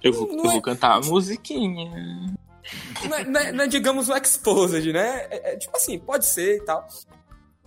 Eu 0.04 0.12
vou, 0.12 0.30
eu 0.30 0.44
vou 0.44 0.52
é... 0.52 0.62
cantar 0.62 0.98
a 0.98 1.00
musiquinha. 1.00 2.36
Não 3.08 3.18
é, 3.18 3.24
não, 3.24 3.40
é, 3.40 3.52
não 3.54 3.64
é, 3.64 3.68
digamos, 3.68 4.10
um 4.10 4.18
exposed, 4.18 4.92
né? 4.92 5.28
É, 5.30 5.54
é, 5.54 5.58
tipo 5.58 5.76
assim, 5.78 5.98
pode 5.98 6.26
ser 6.26 6.58
e 6.58 6.66
tal. 6.66 6.86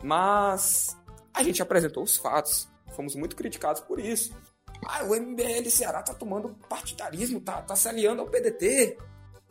Mas 0.03 0.97
a 1.33 1.43
gente 1.43 1.63
apresentou 1.63 2.03
os 2.03 2.17
fatos. 2.17 2.69
Fomos 2.95 3.15
muito 3.15 3.35
criticados 3.35 3.81
por 3.81 3.99
isso. 3.99 4.37
Ah, 4.87 5.05
o 5.05 5.15
MBL 5.15 5.69
Ceará 5.71 6.03
tá 6.03 6.13
tomando 6.13 6.55
partidarismo, 6.69 7.41
tá, 7.41 7.63
tá 7.63 7.75
se 7.75 7.89
aliando 7.89 8.21
ao 8.21 8.29
PDT 8.29 8.99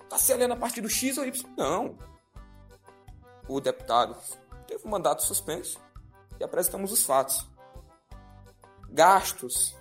tá 0.10 0.18
se 0.18 0.32
aliando 0.34 0.54
a 0.54 0.58
partir 0.58 0.82
do 0.82 0.90
X 0.90 1.18
ou 1.18 1.26
Y. 1.26 1.54
Não. 1.58 1.98
o 3.48 3.60
deputado 3.60 4.16
teve 4.68 4.86
um 4.86 4.90
mandato 4.90 5.24
suspenso 5.24 5.80
e 6.40 6.44
apresentamos 6.44 6.92
os 6.92 7.04
fatos. 7.04 7.48
Gastos 8.90 9.76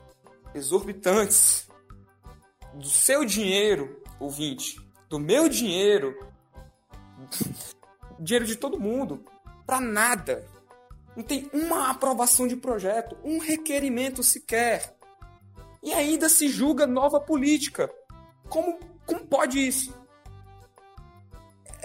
exorbitantes 0.55 1.69
do 2.75 2.89
seu 2.89 3.25
dinheiro, 3.25 4.03
ouvinte, 4.19 4.81
do 5.09 5.19
meu 5.19 5.49
dinheiro, 5.49 6.17
dinheiro 8.19 8.47
de 8.47 8.57
todo 8.57 8.81
mundo, 8.81 9.25
para 9.67 9.81
nada. 9.81 10.47
Não 11.17 11.23
tem 11.23 11.51
uma 11.53 11.91
aprovação 11.91 12.47
de 12.47 12.57
projeto, 12.57 13.17
um 13.25 13.39
requerimento 13.39 14.23
sequer. 14.23 14.95
E 15.83 15.93
ainda 15.93 16.29
se 16.29 16.49
julga 16.49 16.87
nova 16.87 17.21
política. 17.21 17.91
Como, 18.49 18.79
como 19.07 19.27
pode 19.27 19.67
isso? 19.67 19.95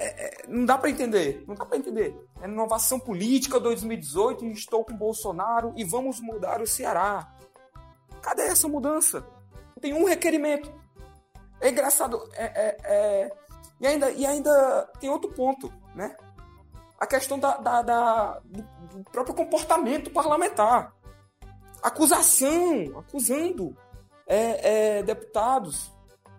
É, 0.01 0.07
é, 0.07 0.47
não 0.47 0.65
dá 0.65 0.79
para 0.79 0.89
entender. 0.89 1.43
Não 1.47 1.53
dá 1.53 1.63
para 1.63 1.77
entender. 1.77 2.15
É 2.41 2.47
inovação 2.47 2.99
política 2.99 3.59
2018, 3.59 4.45
estou 4.47 4.83
com 4.83 4.97
Bolsonaro 4.97 5.73
e 5.77 5.83
vamos 5.83 6.19
mudar 6.19 6.59
o 6.59 6.65
Ceará. 6.65 7.31
Cadê 8.19 8.43
essa 8.43 8.67
mudança? 8.67 9.23
Tem 9.79 9.93
um 9.93 10.05
requerimento. 10.05 10.73
É 11.59 11.69
engraçado. 11.69 12.27
É, 12.33 12.45
é, 12.45 12.77
é... 12.83 13.31
E, 13.79 13.85
ainda, 13.85 14.11
e 14.11 14.25
ainda 14.25 14.89
tem 14.99 15.09
outro 15.09 15.31
ponto, 15.31 15.71
né? 15.93 16.15
A 16.99 17.05
questão 17.05 17.37
da, 17.37 17.57
da, 17.57 17.81
da 17.83 18.39
do, 18.43 19.03
próprio 19.11 19.35
comportamento 19.35 20.09
parlamentar. 20.09 20.95
Acusação, 21.81 22.97
acusando 22.97 23.75
é, 24.25 25.03
deputados 25.03 25.91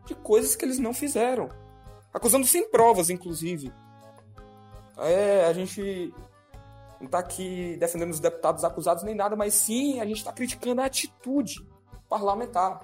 de 0.04 0.16
coisas 0.16 0.56
que 0.56 0.64
eles 0.64 0.80
não 0.80 0.92
fizeram. 0.92 1.48
Acusando 2.12 2.46
sem 2.46 2.68
provas, 2.68 3.10
inclusive. 3.10 3.72
É, 4.98 5.46
a 5.46 5.52
gente 5.52 6.12
não 7.00 7.06
está 7.06 7.18
aqui 7.18 7.76
defendendo 7.78 8.10
os 8.10 8.20
deputados 8.20 8.62
acusados 8.64 9.02
nem 9.02 9.14
nada, 9.14 9.34
mas 9.34 9.54
sim 9.54 10.00
a 10.00 10.06
gente 10.06 10.18
está 10.18 10.32
criticando 10.32 10.80
a 10.80 10.86
atitude 10.86 11.66
parlamentar. 12.08 12.80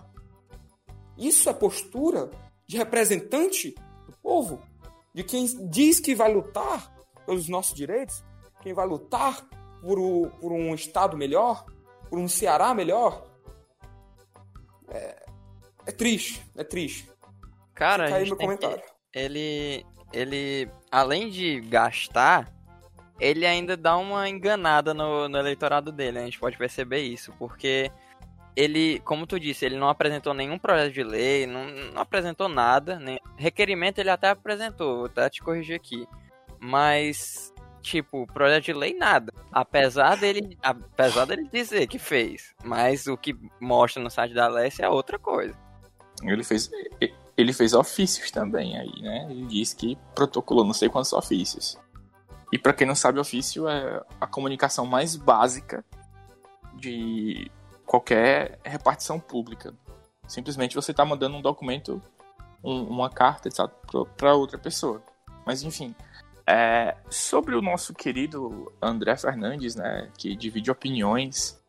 Isso 1.16 1.48
é 1.48 1.52
postura 1.52 2.30
de 2.66 2.76
representante 2.76 3.74
do 4.06 4.12
povo, 4.22 4.62
de 5.14 5.22
quem 5.22 5.46
diz 5.68 6.00
que 6.00 6.14
vai 6.14 6.32
lutar 6.32 6.92
pelos 7.26 7.48
nossos 7.48 7.74
direitos, 7.74 8.24
quem 8.62 8.72
vai 8.72 8.86
lutar 8.86 9.46
por, 9.80 9.98
o, 9.98 10.30
por 10.40 10.52
um 10.52 10.74
Estado 10.74 11.16
melhor, 11.16 11.64
por 12.08 12.18
um 12.18 12.28
Ceará 12.28 12.74
melhor. 12.74 13.26
É, 14.88 15.26
é 15.86 15.92
triste, 15.92 16.44
é 16.56 16.64
triste. 16.64 17.10
Cara, 17.74 18.06
Fica 18.06 18.16
aí 18.16 18.24
meu 18.24 18.36
comentário. 18.36 18.80
Que, 18.80 18.97
ele, 19.14 19.84
ele, 20.12 20.70
além 20.90 21.28
de 21.30 21.60
gastar, 21.60 22.52
ele 23.20 23.46
ainda 23.46 23.76
dá 23.76 23.96
uma 23.96 24.28
enganada 24.28 24.94
no, 24.94 25.28
no 25.28 25.38
eleitorado 25.38 25.90
dele. 25.90 26.18
A 26.18 26.24
gente 26.24 26.38
pode 26.38 26.56
perceber 26.56 27.00
isso, 27.00 27.32
porque 27.38 27.90
ele, 28.54 29.00
como 29.00 29.26
tu 29.26 29.38
disse, 29.38 29.64
ele 29.64 29.76
não 29.76 29.88
apresentou 29.88 30.34
nenhum 30.34 30.58
projeto 30.58 30.92
de 30.92 31.02
lei, 31.02 31.46
não, 31.46 31.66
não 31.92 32.02
apresentou 32.02 32.48
nada, 32.48 32.98
nem 32.98 33.20
requerimento 33.36 33.98
ele 33.98 34.10
até 34.10 34.30
apresentou, 34.30 34.96
vou 34.96 35.06
até 35.06 35.28
te 35.30 35.42
corrigir 35.42 35.76
aqui. 35.76 36.06
Mas, 36.60 37.52
tipo, 37.80 38.26
projeto 38.26 38.64
de 38.64 38.72
lei 38.72 38.94
nada. 38.94 39.32
Apesar 39.52 40.16
dele, 40.16 40.58
apesar 40.62 41.24
dele 41.24 41.48
dizer 41.52 41.86
que 41.86 41.98
fez, 41.98 42.54
mas 42.64 43.06
o 43.06 43.16
que 43.16 43.36
mostra 43.60 44.02
no 44.02 44.10
site 44.10 44.34
da 44.34 44.46
Alessia 44.46 44.86
é 44.86 44.88
outra 44.88 45.18
coisa. 45.18 45.56
Ele 46.24 46.42
fez 46.42 46.68
ele 47.38 47.53
fez 47.53 47.72
ofícios 47.72 48.33
também 48.33 48.77
aí, 48.77 49.01
né? 49.01 49.29
Ele 49.31 49.46
disse 49.46 49.77
que 49.77 49.96
protocolou 50.12 50.64
não 50.64 50.74
sei 50.74 50.88
quantos 50.88 51.12
ofícios. 51.12 51.79
E 52.53 52.59
para 52.59 52.72
quem 52.72 52.85
não 52.85 52.96
sabe, 52.96 53.20
ofício 53.20 53.68
é 53.68 54.03
a 54.20 54.27
comunicação 54.27 54.85
mais 54.85 55.14
básica 55.14 55.85
de 56.74 57.48
qualquer 57.87 58.59
repartição 58.64 59.20
pública. 59.20 59.72
Simplesmente 60.27 60.74
você 60.74 60.90
está 60.90 61.05
mandando 61.05 61.37
um 61.37 61.40
documento, 61.40 62.03
um, 62.62 62.83
uma 62.83 63.09
carta, 63.09 63.46
etc., 63.46 63.70
para 64.16 64.35
outra 64.35 64.59
pessoa. 64.59 65.01
Mas 65.46 65.62
enfim, 65.62 65.94
é, 66.44 66.96
sobre 67.09 67.55
o 67.55 67.62
nosso 67.62 67.94
querido 67.94 68.72
André 68.83 69.16
Fernandes, 69.16 69.77
né, 69.77 70.11
que 70.18 70.35
divide 70.35 70.72
opiniões, 70.72 71.62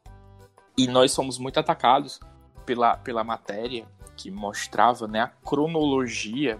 e 0.75 0.87
nós 0.87 1.11
somos 1.11 1.37
muito 1.37 1.59
atacados 1.59 2.19
pela, 2.65 2.97
pela 2.97 3.23
matéria 3.23 3.87
que 4.19 4.29
mostrava 4.29 5.07
né, 5.07 5.21
a 5.21 5.29
cronologia, 5.29 6.59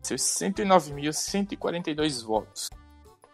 seus 0.00 0.22
109.142 0.22 2.24
votos. 2.24 2.70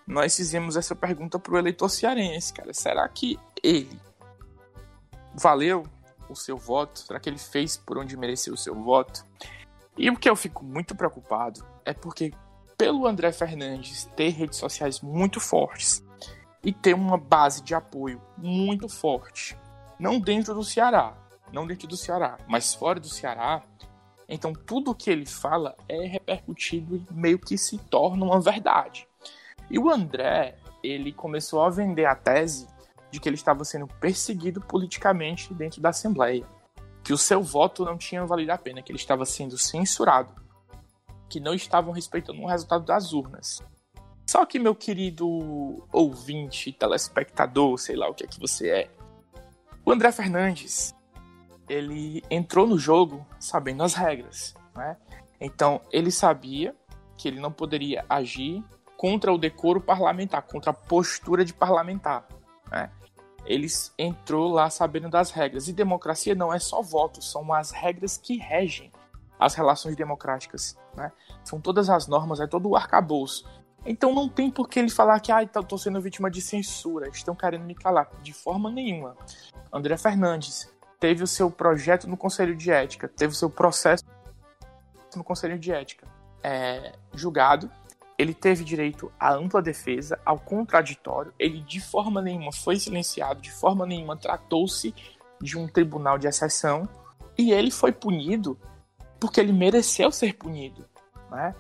Nós 0.07 0.35
fizemos 0.35 0.77
essa 0.77 0.97
pergunta 0.97 1.39
para 1.39 1.53
o 1.53 1.59
eleitor 1.59 1.91
cearense, 1.91 2.55
cara. 2.55 2.73
Será 2.73 3.07
que 3.07 3.39
ele 3.63 4.01
valeu 5.35 5.83
o 6.27 6.35
seu 6.35 6.57
voto? 6.57 7.01
Será 7.01 7.21
que 7.21 7.29
ele 7.29 7.37
fez 7.37 7.77
por 7.77 7.99
onde 7.99 8.17
mereceu 8.17 8.55
o 8.55 8.59
seu 8.59 8.75
voto? 8.75 9.27
E 9.99 10.09
o 10.09 10.17
que 10.17 10.29
eu 10.29 10.37
fico 10.37 10.65
muito 10.65 10.97
preocupado 10.97 11.63
é 11.85 11.93
porque, 11.93 12.33
pelo 12.79 13.07
André 13.07 13.31
Fernandes 13.31 14.07
ter 14.17 14.31
redes 14.31 14.59
sociais 14.59 15.03
muito 15.03 15.39
fortes 15.39 16.03
e 16.63 16.73
ter 16.73 16.95
uma 16.95 17.19
base 17.19 17.63
de 17.63 17.75
apoio 17.75 18.23
muito 18.39 18.89
forte, 18.89 19.55
não 19.99 20.19
dentro 20.19 20.55
do 20.55 20.65
Ceará, 20.65 21.15
não 21.55 21.67
dentro 21.67 21.87
do 21.87 21.97
Ceará, 21.97 22.37
mas 22.49 22.75
fora 22.75 22.99
do 23.01 23.09
Ceará, 23.09 23.63
então 24.29 24.53
tudo 24.53 24.95
que 24.95 25.11
ele 25.11 25.25
fala 25.25 25.77
é 25.89 26.07
repercutido 26.07 26.97
e 26.97 27.15
meio 27.15 27.39
que 27.39 27.57
se 27.57 27.79
torna 27.79 28.25
uma 28.25 28.41
verdade. 28.41 29.07
E 29.71 29.79
o 29.79 29.89
André, 29.89 30.57
ele 30.83 31.13
começou 31.13 31.63
a 31.63 31.71
vender 31.71 32.05
a 32.05 32.15
tese 32.15 32.67
de 33.11 33.21
que 33.21 33.29
ele 33.29 33.37
estava 33.37 33.65
sendo 33.65 33.87
perseguido 33.87 34.61
politicamente 34.61 35.55
dentro 35.55 35.81
da 35.81 35.91
Assembleia, 35.91 36.45
que 37.03 37.13
o 37.13 37.19
seu 37.19 37.43
voto 37.43 37.85
não 37.85 37.97
tinha 37.97 38.27
valido 38.27 38.53
a 38.53 38.59
pena, 38.59 38.83
que 38.83 38.91
ele 38.91 38.99
estava 38.99 39.25
sendo 39.25 39.57
censurado, 39.57 40.35
que 41.29 41.39
não 41.39 41.55
estavam 41.55 41.93
respeitando 41.93 42.43
o 42.43 42.47
resultado 42.47 42.85
das 42.85 43.13
urnas. 43.13 43.63
Só 44.27 44.45
que, 44.45 44.59
meu 44.59 44.75
querido 44.75 45.87
ouvinte, 45.93 46.73
telespectador, 46.73 47.79
sei 47.79 47.95
lá 47.95 48.09
o 48.09 48.15
que 48.15 48.25
é 48.25 48.27
que 48.27 48.41
você 48.41 48.69
é, 48.71 48.91
o 49.85 49.93
André 49.93 50.11
Fernandes, 50.11 50.95
ele 51.69 52.23
entrou 52.31 52.67
no 52.67 52.79
jogo 52.79 53.27
sabendo 53.39 53.83
as 53.83 53.95
regras, 53.95 54.55
né? 54.75 54.97
Então, 55.41 55.81
ele 55.93 56.11
sabia 56.11 56.75
que 57.17 57.29
ele 57.29 57.41
não 57.41 57.53
poderia 57.53 58.05
agir 58.09 58.63
contra 58.97 59.33
o 59.33 59.39
decoro 59.39 59.81
parlamentar, 59.81 60.43
contra 60.43 60.71
a 60.71 60.75
postura 60.75 61.45
de 61.45 61.53
parlamentar, 61.53 62.27
né? 62.71 62.91
entrou 63.99 64.51
lá 64.51 64.71
sabendo 64.71 65.09
das 65.09 65.31
regras. 65.31 65.69
E 65.69 65.73
democracia 65.73 66.35
não 66.35 66.53
é 66.53 66.59
só 66.59 66.81
voto, 66.81 67.23
são 67.23 67.53
as 67.53 67.71
regras 67.71 68.17
que 68.17 68.39
regem 68.39 68.91
as 69.39 69.55
relações 69.55 69.97
democráticas. 69.97 70.79
Né? 70.97 71.13
São 71.45 71.61
todas 71.61 71.91
as 71.91 72.07
normas, 72.07 72.41
é 72.41 72.47
todo 72.47 72.69
o 72.69 72.77
arcabouço. 72.77 73.45
Então 73.85 74.15
não 74.15 74.29
tem 74.29 74.51
por 74.51 74.69
que 74.69 74.79
ele 74.79 74.89
falar 74.89 75.21
que 75.21 75.31
ah, 75.31 75.43
estou 75.43 75.77
sendo 75.77 76.01
vítima 76.01 76.31
de 76.31 76.41
censura, 76.41 77.09
estão 77.09 77.35
querendo 77.35 77.65
me 77.65 77.75
calar. 77.75 78.09
De 78.23 78.33
forma 78.33 78.71
nenhuma. 78.71 79.15
André 79.71 79.97
Fernandes 79.99 80.73
teve 81.05 81.23
o 81.23 81.27
seu 81.27 81.51
projeto 81.51 82.09
no 82.09 82.17
Conselho 82.17 82.57
de 82.57 82.71
Ética, 82.71 83.07
teve 83.07 83.35
o 83.35 83.37
seu 83.37 83.51
processo 83.51 84.03
no 85.15 85.23
Conselho 85.23 85.59
de 85.59 85.71
Ética 85.71 86.09
é, 86.43 86.95
julgado 87.13 87.71
ele 88.17 88.33
teve 88.33 88.65
direito 88.65 89.13
à 89.21 89.35
ampla 89.35 89.61
defesa, 89.61 90.19
ao 90.25 90.39
contraditório, 90.39 91.35
ele 91.39 91.61
de 91.61 91.79
forma 91.79 92.23
nenhuma 92.23 92.53
foi 92.53 92.79
silenciado, 92.79 93.43
de 93.43 93.53
forma 93.53 93.85
nenhuma 93.85 94.17
tratou-se 94.17 94.95
de 95.43 95.59
um 95.59 95.69
tribunal 95.69 96.17
de 96.17 96.27
exceção, 96.27 96.89
e 97.37 97.53
ele 97.53 97.71
foi 97.71 97.93
punido 97.93 98.59
porque 99.21 99.39
ele 99.39 99.53
mereceu 99.53 100.11
ser 100.11 100.35
punido. 100.35 100.89
Né? 101.31 101.55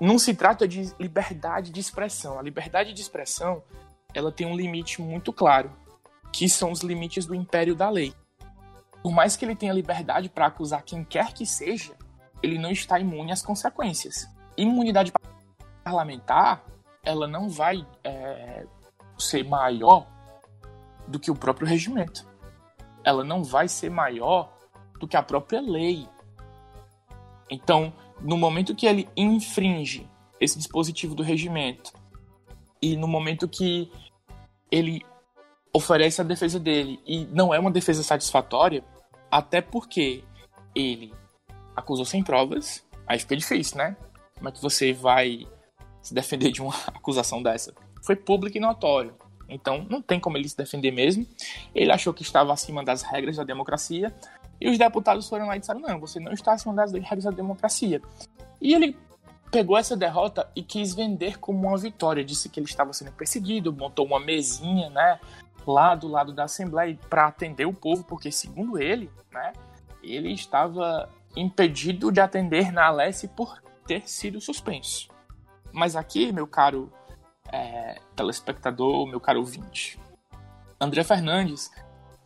Não 0.00 0.20
se 0.20 0.34
trata 0.34 0.68
de 0.68 0.94
liberdade 1.00 1.72
de 1.72 1.80
expressão. 1.80 2.38
A 2.38 2.42
liberdade 2.42 2.92
de 2.92 3.00
expressão 3.00 3.60
ela 4.14 4.30
tem 4.30 4.46
um 4.46 4.54
limite 4.54 5.02
muito 5.02 5.32
claro, 5.32 5.72
que 6.32 6.48
são 6.48 6.70
os 6.70 6.82
limites 6.82 7.26
do 7.26 7.34
império 7.34 7.74
da 7.74 7.90
lei. 7.90 8.14
Por 9.04 9.12
mais 9.12 9.36
que 9.36 9.44
ele 9.44 9.54
tenha 9.54 9.74
liberdade 9.74 10.30
para 10.30 10.46
acusar 10.46 10.82
quem 10.82 11.04
quer 11.04 11.34
que 11.34 11.44
seja, 11.44 11.94
ele 12.42 12.58
não 12.58 12.70
está 12.70 12.98
imune 12.98 13.32
às 13.32 13.42
consequências. 13.42 14.26
Imunidade 14.56 15.12
parlamentar 15.84 16.64
ela 17.02 17.26
não 17.26 17.50
vai 17.50 17.86
é, 18.02 18.66
ser 19.18 19.44
maior 19.44 20.06
do 21.06 21.20
que 21.20 21.30
o 21.30 21.36
próprio 21.36 21.68
regimento. 21.68 22.26
Ela 23.04 23.22
não 23.22 23.44
vai 23.44 23.68
ser 23.68 23.90
maior 23.90 24.50
do 24.98 25.06
que 25.06 25.18
a 25.18 25.22
própria 25.22 25.60
lei. 25.60 26.08
Então, 27.50 27.92
no 28.22 28.38
momento 28.38 28.74
que 28.74 28.86
ele 28.86 29.06
infringe 29.14 30.10
esse 30.40 30.56
dispositivo 30.56 31.14
do 31.14 31.22
regimento 31.22 31.92
e 32.80 32.96
no 32.96 33.06
momento 33.06 33.46
que 33.46 33.92
ele 34.70 35.04
oferece 35.74 36.22
a 36.22 36.24
defesa 36.24 36.58
dele 36.58 36.98
e 37.06 37.26
não 37.26 37.52
é 37.52 37.58
uma 37.58 37.70
defesa 37.70 38.02
satisfatória, 38.02 38.82
até 39.34 39.60
porque 39.60 40.22
ele 40.76 41.12
acusou 41.74 42.04
sem 42.04 42.22
provas, 42.22 42.84
aí 43.04 43.18
fica 43.18 43.36
difícil, 43.36 43.78
né? 43.78 43.96
Como 44.36 44.48
é 44.48 44.52
que 44.52 44.62
você 44.62 44.92
vai 44.92 45.44
se 46.00 46.14
defender 46.14 46.52
de 46.52 46.62
uma 46.62 46.72
acusação 46.94 47.42
dessa. 47.42 47.74
foi 48.00 48.14
público 48.14 48.56
e 48.56 48.60
notório. 48.60 49.12
Então, 49.48 49.84
não 49.90 50.00
tem 50.00 50.20
como 50.20 50.36
ele 50.36 50.48
se 50.48 50.56
defender 50.56 50.92
mesmo. 50.92 51.26
Ele 51.74 51.90
achou 51.90 52.14
que 52.14 52.22
estava 52.22 52.52
acima 52.52 52.84
das 52.84 53.02
regras 53.02 53.36
da 53.36 53.42
democracia. 53.42 54.14
E 54.60 54.70
os 54.70 54.78
deputados 54.78 55.28
foram 55.28 55.48
lá 55.48 55.56
e 55.56 55.58
disseram: 55.58 55.80
não, 55.80 55.98
você 55.98 56.20
não 56.20 56.32
está 56.32 56.52
acima 56.52 56.72
das 56.72 56.92
regras 56.92 57.24
da 57.24 57.32
democracia. 57.32 58.00
E 58.60 58.72
ele 58.72 58.96
pegou 59.50 59.76
essa 59.76 59.96
derrota 59.96 60.48
e 60.54 60.62
quis 60.62 60.94
vender 60.94 61.40
como 61.40 61.66
uma 61.66 61.76
vitória. 61.76 62.24
Disse 62.24 62.48
que 62.48 62.60
ele 62.60 62.68
estava 62.68 62.92
sendo 62.92 63.10
perseguido, 63.10 63.72
montou 63.72 64.06
uma 64.06 64.20
mesinha, 64.20 64.88
né, 64.90 65.18
lá 65.66 65.94
do 65.94 66.08
lado 66.08 66.32
da 66.32 66.44
Assembleia 66.44 66.98
para 67.08 67.26
atender 67.26 67.66
o 67.66 67.72
povo, 67.72 68.04
porque 68.04 68.30
segundo 68.30 68.78
ele, 68.78 69.10
né, 69.32 69.52
ele 70.02 70.32
estava 70.32 71.08
impedido 71.36 72.12
de 72.12 72.20
atender 72.20 72.72
na 72.72 72.86
Alesse 72.86 73.28
por 73.28 73.62
ter 73.86 74.08
sido 74.08 74.40
suspenso. 74.40 75.08
Mas 75.72 75.96
aqui, 75.96 76.32
meu 76.32 76.46
caro 76.46 76.92
é, 77.50 78.00
telespectador, 78.14 79.06
meu 79.06 79.20
caro 79.20 79.40
ouvinte, 79.40 79.98
André 80.80 81.02
Fernandes, 81.02 81.70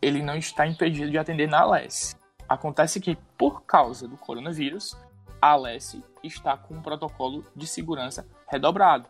ele 0.01 0.21
não 0.21 0.35
está 0.35 0.65
impedido 0.65 1.09
de 1.09 1.17
atender 1.17 1.47
na 1.47 1.61
Alesse. 1.61 2.15
Acontece 2.47 2.99
que, 2.99 3.15
por 3.37 3.63
causa 3.63 4.07
do 4.07 4.17
coronavírus, 4.17 4.97
a 5.41 5.51
Alesse 5.51 6.03
está 6.23 6.57
com 6.57 6.75
um 6.75 6.81
protocolo 6.81 7.45
de 7.55 7.67
segurança 7.67 8.27
redobrado. 8.47 9.07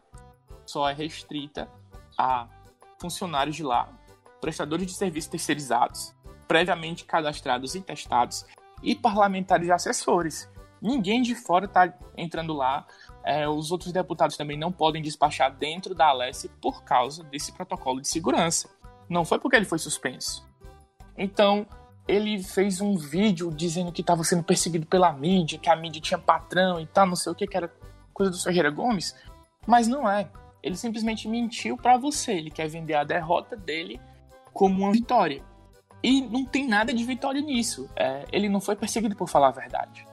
Só 0.65 0.89
é 0.89 0.93
restrita 0.93 1.69
a 2.17 2.47
funcionários 2.99 3.55
de 3.55 3.63
lá, 3.63 3.89
prestadores 4.39 4.87
de 4.87 4.93
serviços 4.93 5.29
terceirizados, 5.29 6.13
previamente 6.47 7.05
cadastrados 7.05 7.75
e 7.75 7.81
testados, 7.81 8.45
e 8.81 8.95
parlamentares 8.95 9.67
e 9.67 9.71
assessores. 9.71 10.49
Ninguém 10.81 11.21
de 11.21 11.35
fora 11.35 11.65
está 11.65 11.93
entrando 12.17 12.53
lá. 12.53 12.85
É, 13.25 13.47
os 13.47 13.71
outros 13.71 13.91
deputados 13.91 14.37
também 14.37 14.57
não 14.57 14.71
podem 14.71 15.01
despachar 15.01 15.53
dentro 15.53 15.93
da 15.93 16.07
Alesse 16.07 16.49
por 16.61 16.83
causa 16.83 17.23
desse 17.23 17.51
protocolo 17.51 18.01
de 18.01 18.07
segurança. 18.07 18.69
Não 19.09 19.25
foi 19.25 19.39
porque 19.39 19.57
ele 19.57 19.65
foi 19.65 19.77
suspenso. 19.77 20.47
Então, 21.17 21.67
ele 22.07 22.41
fez 22.41 22.79
um 22.79 22.95
vídeo 22.95 23.51
dizendo 23.51 23.91
que 23.91 24.01
estava 24.01 24.23
sendo 24.23 24.43
perseguido 24.43 24.85
pela 24.85 25.11
mídia, 25.11 25.59
que 25.59 25.69
a 25.69 25.75
mídia 25.75 26.01
tinha 26.01 26.17
patrão 26.17 26.79
e 26.79 26.85
tal, 26.87 27.05
não 27.05 27.15
sei 27.15 27.31
o 27.31 27.35
que, 27.35 27.45
que 27.45 27.57
era 27.57 27.71
coisa 28.13 28.31
do 28.31 28.41
Ferreira 28.41 28.69
Gomes. 28.69 29.13
Mas 29.67 29.87
não 29.87 30.09
é. 30.09 30.31
Ele 30.63 30.75
simplesmente 30.75 31.27
mentiu 31.27 31.77
para 31.77 31.97
você. 31.97 32.33
Ele 32.33 32.49
quer 32.49 32.67
vender 32.67 32.95
a 32.95 33.03
derrota 33.03 33.55
dele 33.55 33.99
como 34.53 34.83
uma 34.83 34.91
vitória. 34.91 35.43
E 36.01 36.21
não 36.21 36.45
tem 36.45 36.67
nada 36.67 36.93
de 36.93 37.03
vitória 37.03 37.41
nisso. 37.41 37.89
É, 37.95 38.25
ele 38.31 38.47
não 38.47 38.61
foi 38.61 38.75
perseguido 38.75 39.15
por 39.15 39.27
falar 39.27 39.49
a 39.49 39.51
verdade. 39.51 40.07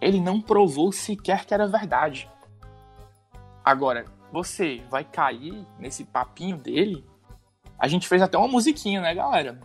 Ele 0.00 0.20
não 0.20 0.40
provou 0.40 0.92
sequer 0.92 1.44
que 1.44 1.54
era 1.54 1.66
verdade. 1.66 2.28
Agora, 3.64 4.04
você 4.30 4.82
vai 4.90 5.04
cair 5.04 5.66
nesse 5.78 6.04
papinho 6.04 6.56
dele? 6.56 7.04
A 7.78 7.88
gente 7.88 8.08
fez 8.08 8.20
até 8.20 8.36
uma 8.36 8.48
musiquinha, 8.48 9.00
né, 9.00 9.14
galera? 9.14 9.58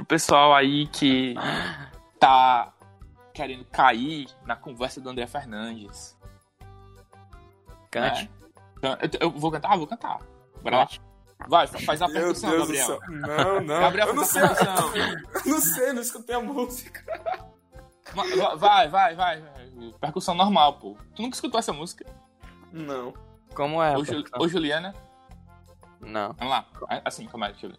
pro 0.00 0.04
pessoal 0.04 0.54
aí 0.54 0.86
que 0.86 1.34
tá 2.18 2.72
querendo 3.32 3.64
cair 3.66 4.28
na 4.44 4.56
conversa 4.56 5.00
do 5.00 5.08
André 5.08 5.26
Fernandes. 5.26 6.16
Cante. 7.90 8.30
É. 8.82 8.88
Eu, 8.88 9.20
eu, 9.20 9.30
vou 9.30 9.50
cantar? 9.50 9.76
Vou 9.76 9.86
cantar. 9.86 10.18
Bora 10.62 10.78
lá. 10.78 10.88
Vai, 11.48 11.66
faz 11.66 12.02
a 12.02 12.08
percussão, 12.08 12.58
Gabriel. 12.58 13.00
Não, 13.08 13.60
não. 13.60 13.80
Gabriel, 13.80 14.08
eu 14.08 14.14
não 14.14 14.24
sei. 14.24 14.42
percussão. 14.42 14.92
Eu 15.46 15.52
não 15.52 15.60
sei, 15.60 15.92
não 15.92 16.02
escutei 16.02 16.36
a 16.36 16.40
música. 16.40 17.02
Vai, 18.58 18.88
vai, 18.88 19.14
vai. 19.14 19.42
Percussão 20.00 20.34
normal, 20.34 20.74
pô. 20.74 20.96
Tu 21.14 21.22
nunca 21.22 21.34
escutou 21.34 21.58
essa 21.58 21.72
música? 21.72 22.04
Não. 22.72 23.14
Como 23.54 23.82
é? 23.82 23.96
Ô, 23.96 24.04
Ju-? 24.04 24.24
Ô, 24.38 24.48
Juliana. 24.48 24.94
Não. 26.00 26.32
Vamos 26.34 26.52
lá. 26.52 26.66
Assim, 27.04 27.26
como 27.26 27.44
é? 27.44 27.52
Deixa 27.52 27.66
eu 27.66 27.70
ver. 27.70 27.78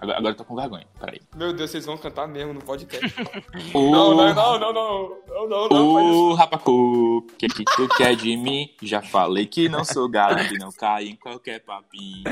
Agora, 0.00 0.18
agora 0.18 0.32
eu 0.32 0.36
tô 0.36 0.44
com 0.44 0.56
vergonha. 0.56 0.86
Peraí. 0.98 1.20
Meu 1.36 1.52
Deus, 1.52 1.70
vocês 1.70 1.84
vão 1.84 1.98
cantar 1.98 2.26
mesmo 2.26 2.54
no 2.54 2.60
podcast. 2.62 3.14
Não, 3.74 4.14
não, 4.14 4.34
não, 4.34 4.58
não, 4.58 4.72
não. 4.72 5.16
Não, 5.28 5.48
não, 5.48 5.68
não. 5.68 6.30
Ô, 6.30 6.34
rapacu, 6.34 7.26
que 7.38 7.48
que 7.48 7.64
tu 7.64 7.88
quer 7.96 8.16
de 8.16 8.36
mim? 8.36 8.74
Já 8.82 9.00
falei 9.02 9.46
que 9.46 9.68
não 9.68 9.84
sou 9.84 10.08
gado 10.08 10.42
e 10.42 10.58
não 10.58 10.70
cai 10.72 11.06
em 11.06 11.16
qualquer 11.16 11.60
papinho. 11.60 12.24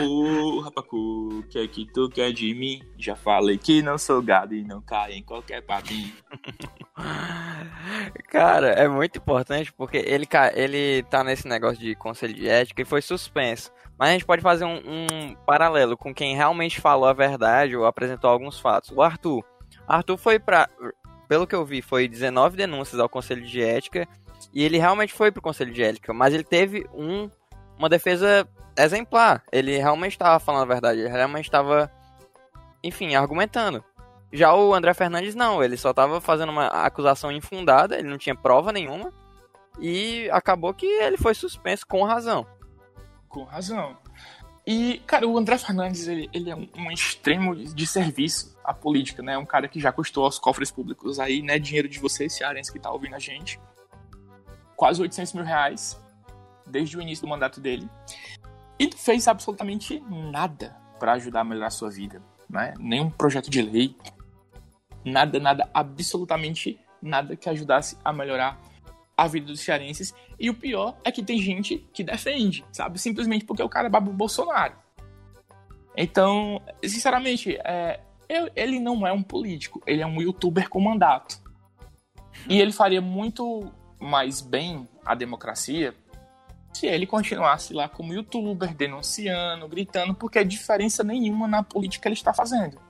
Ô, 0.00 0.60
rapacu, 0.60 1.44
que 1.48 1.66
que 1.68 1.86
tu 1.92 2.08
quer 2.08 2.32
de 2.32 2.52
mim? 2.54 2.82
Já 2.98 3.16
falei 3.16 3.56
que 3.56 3.82
não 3.82 3.96
sou 3.96 4.20
gado 4.20 4.54
e 4.54 4.62
não 4.62 4.80
cai 4.80 5.14
em 5.14 5.22
qualquer 5.22 5.62
papinho. 5.62 6.12
Cara, 8.28 8.68
é 8.68 8.88
muito 8.88 9.18
importante 9.18 9.72
porque 9.72 9.96
ele, 9.98 10.26
ele 10.54 11.02
tá 11.04 11.24
nesse 11.24 11.46
negócio 11.46 11.78
de 11.78 11.94
conselho 11.94 12.34
de 12.34 12.48
ética 12.48 12.82
e 12.82 12.84
foi 12.84 13.02
suspenso. 13.02 13.70
Mas 13.98 14.10
a 14.10 14.12
gente 14.12 14.24
pode 14.24 14.42
fazer 14.42 14.64
um, 14.64 14.76
um 14.76 15.34
paralelo 15.44 15.96
com 15.96 16.14
quem 16.14 16.36
realmente 16.36 16.80
falou 16.80 17.08
a 17.08 17.12
verdade 17.12 17.76
ou 17.76 17.84
apresentou 17.84 18.30
alguns 18.30 18.60
fatos. 18.60 18.90
O 18.92 19.02
Arthur. 19.02 19.44
Arthur 19.86 20.16
foi 20.16 20.38
pra. 20.38 20.68
Pelo 21.26 21.46
que 21.46 21.54
eu 21.54 21.64
vi, 21.64 21.82
foi 21.82 22.08
19 22.08 22.56
denúncias 22.56 23.00
ao 23.00 23.08
conselho 23.08 23.44
de 23.44 23.60
ética. 23.60 24.06
E 24.54 24.62
ele 24.62 24.78
realmente 24.78 25.12
foi 25.12 25.32
pro 25.32 25.42
conselho 25.42 25.72
de 25.72 25.82
ética. 25.82 26.12
Mas 26.14 26.32
ele 26.32 26.44
teve 26.44 26.86
um, 26.94 27.28
uma 27.76 27.88
defesa 27.88 28.48
exemplar. 28.78 29.42
Ele 29.50 29.76
realmente 29.76 30.12
estava 30.12 30.38
falando 30.38 30.62
a 30.62 30.72
verdade. 30.72 31.00
Ele 31.00 31.08
realmente 31.08 31.46
estava, 31.46 31.90
enfim, 32.82 33.16
argumentando. 33.16 33.84
Já 34.32 34.54
o 34.54 34.74
André 34.74 34.94
Fernandes 34.94 35.34
não, 35.34 35.62
ele 35.62 35.76
só 35.76 35.92
tava 35.92 36.20
fazendo 36.20 36.50
uma 36.50 36.66
acusação 36.66 37.32
infundada, 37.32 37.98
ele 37.98 38.08
não 38.08 38.18
tinha 38.18 38.36
prova 38.36 38.72
nenhuma. 38.72 39.12
E 39.80 40.28
acabou 40.30 40.74
que 40.74 40.86
ele 40.86 41.16
foi 41.16 41.34
suspenso 41.34 41.86
com 41.86 42.04
razão. 42.04 42.46
Com 43.28 43.44
razão. 43.44 43.96
E, 44.66 44.98
cara, 45.06 45.26
o 45.26 45.38
André 45.38 45.56
Fernandes, 45.56 46.06
ele, 46.06 46.28
ele 46.30 46.50
é 46.50 46.54
um, 46.54 46.68
um 46.76 46.90
extremo 46.90 47.56
de 47.56 47.86
serviço 47.86 48.54
à 48.62 48.74
política, 48.74 49.22
né? 49.22 49.38
Um 49.38 49.46
cara 49.46 49.66
que 49.66 49.80
já 49.80 49.90
custou 49.90 50.26
aos 50.26 50.38
cofres 50.38 50.70
públicos 50.70 51.18
aí, 51.18 51.40
né? 51.40 51.58
Dinheiro 51.58 51.88
de 51.88 51.98
vocês, 51.98 52.34
cearense, 52.34 52.70
que 52.70 52.78
tá 52.78 52.90
ouvindo 52.90 53.14
a 53.14 53.18
gente. 53.18 53.58
Quase 54.76 55.00
800 55.00 55.32
mil 55.32 55.44
reais, 55.44 55.98
desde 56.66 56.98
o 56.98 57.00
início 57.00 57.24
do 57.24 57.30
mandato 57.30 57.60
dele. 57.62 57.88
E 58.78 58.90
fez 58.94 59.26
absolutamente 59.26 60.00
nada 60.00 60.76
para 60.98 61.14
ajudar 61.14 61.40
a 61.40 61.44
melhorar 61.44 61.68
a 61.68 61.70
sua 61.70 61.88
vida, 61.88 62.22
né? 62.48 62.74
Nenhum 62.78 63.08
projeto 63.10 63.48
de 63.48 63.62
lei. 63.62 63.96
Nada, 65.02 65.40
nada, 65.40 65.70
absolutamente 65.72 66.78
nada 67.00 67.36
que 67.36 67.48
ajudasse 67.48 67.96
a 68.04 68.12
melhorar 68.12 68.60
a 69.18 69.26
vida 69.26 69.46
dos 69.46 69.60
cearenses. 69.60 70.14
E 70.38 70.48
o 70.48 70.54
pior 70.54 70.96
é 71.02 71.10
que 71.10 71.24
tem 71.24 71.42
gente 71.42 71.78
que 71.92 72.04
defende, 72.04 72.64
sabe? 72.70 73.00
Simplesmente 73.00 73.44
porque 73.44 73.62
o 73.62 73.68
cara 73.68 73.88
é 73.88 73.90
babo 73.90 74.12
Bolsonaro. 74.12 74.74
Então, 75.96 76.62
sinceramente, 76.84 77.58
é, 77.64 77.98
ele 78.54 78.78
não 78.78 79.04
é 79.04 79.12
um 79.12 79.22
político, 79.22 79.82
ele 79.84 80.00
é 80.00 80.06
um 80.06 80.22
youtuber 80.22 80.68
com 80.68 80.80
mandato. 80.80 81.42
E 82.48 82.60
ele 82.60 82.70
faria 82.70 83.00
muito 83.00 83.72
mais 83.98 84.40
bem 84.40 84.88
à 85.04 85.16
democracia 85.16 85.92
se 86.72 86.86
ele 86.86 87.04
continuasse 87.04 87.74
lá 87.74 87.88
como 87.88 88.12
youtuber, 88.12 88.72
denunciando, 88.72 89.66
gritando, 89.66 90.14
porque 90.14 90.38
é 90.38 90.44
diferença 90.44 91.02
nenhuma 91.02 91.48
na 91.48 91.64
política 91.64 92.06
ele 92.06 92.14
está 92.14 92.32
fazendo. 92.32 92.80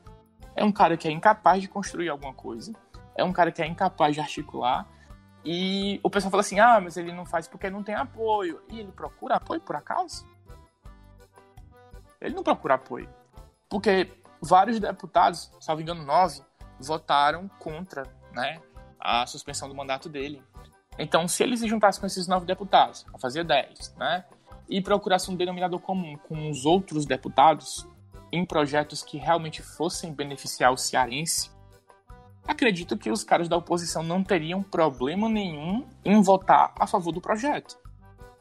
É 0.54 0.62
um 0.62 0.72
cara 0.72 0.94
que 0.98 1.08
é 1.08 1.10
incapaz 1.10 1.62
de 1.62 1.68
construir 1.68 2.10
alguma 2.10 2.34
coisa, 2.34 2.74
é 3.16 3.24
um 3.24 3.32
cara 3.32 3.50
que 3.50 3.62
é 3.62 3.66
incapaz 3.66 4.14
de 4.14 4.20
articular, 4.20 4.86
e 5.50 5.98
o 6.02 6.10
pessoal 6.10 6.30
fala 6.30 6.42
assim: 6.42 6.60
ah, 6.60 6.78
mas 6.78 6.98
ele 6.98 7.10
não 7.10 7.24
faz 7.24 7.48
porque 7.48 7.70
não 7.70 7.82
tem 7.82 7.94
apoio. 7.94 8.60
E 8.68 8.80
ele 8.80 8.92
procura 8.92 9.36
apoio 9.36 9.62
por 9.62 9.74
acaso? 9.74 10.26
Ele 12.20 12.34
não 12.34 12.42
procura 12.42 12.74
apoio. 12.74 13.08
Porque 13.66 14.12
vários 14.42 14.78
deputados, 14.78 15.50
salvo 15.58 15.80
engano, 15.80 16.04
nove, 16.04 16.42
votaram 16.78 17.48
contra 17.58 18.02
né, 18.30 18.60
a 19.00 19.26
suspensão 19.26 19.70
do 19.70 19.74
mandato 19.74 20.06
dele. 20.06 20.42
Então, 20.98 21.26
se 21.26 21.42
ele 21.42 21.56
se 21.56 21.66
juntasse 21.66 21.98
com 21.98 22.04
esses 22.04 22.28
nove 22.28 22.44
deputados, 22.44 23.06
a 23.14 23.18
fazer 23.18 23.42
dez, 23.42 23.94
né? 23.96 24.26
E 24.68 24.82
procurasse 24.82 25.30
um 25.30 25.34
denominador 25.34 25.80
comum 25.80 26.18
com 26.28 26.50
os 26.50 26.66
outros 26.66 27.06
deputados 27.06 27.88
em 28.30 28.44
projetos 28.44 29.02
que 29.02 29.16
realmente 29.16 29.62
fossem 29.62 30.12
beneficiar 30.12 30.74
o 30.74 30.76
cearense, 30.76 31.50
acredito 32.48 32.96
que 32.96 33.10
os 33.10 33.22
caras 33.22 33.48
da 33.48 33.56
oposição 33.56 34.02
não 34.02 34.24
teriam 34.24 34.62
problema 34.62 35.28
nenhum 35.28 35.86
em 36.04 36.20
votar 36.22 36.72
a 36.78 36.86
favor 36.86 37.12
do 37.12 37.20
projeto. 37.20 37.78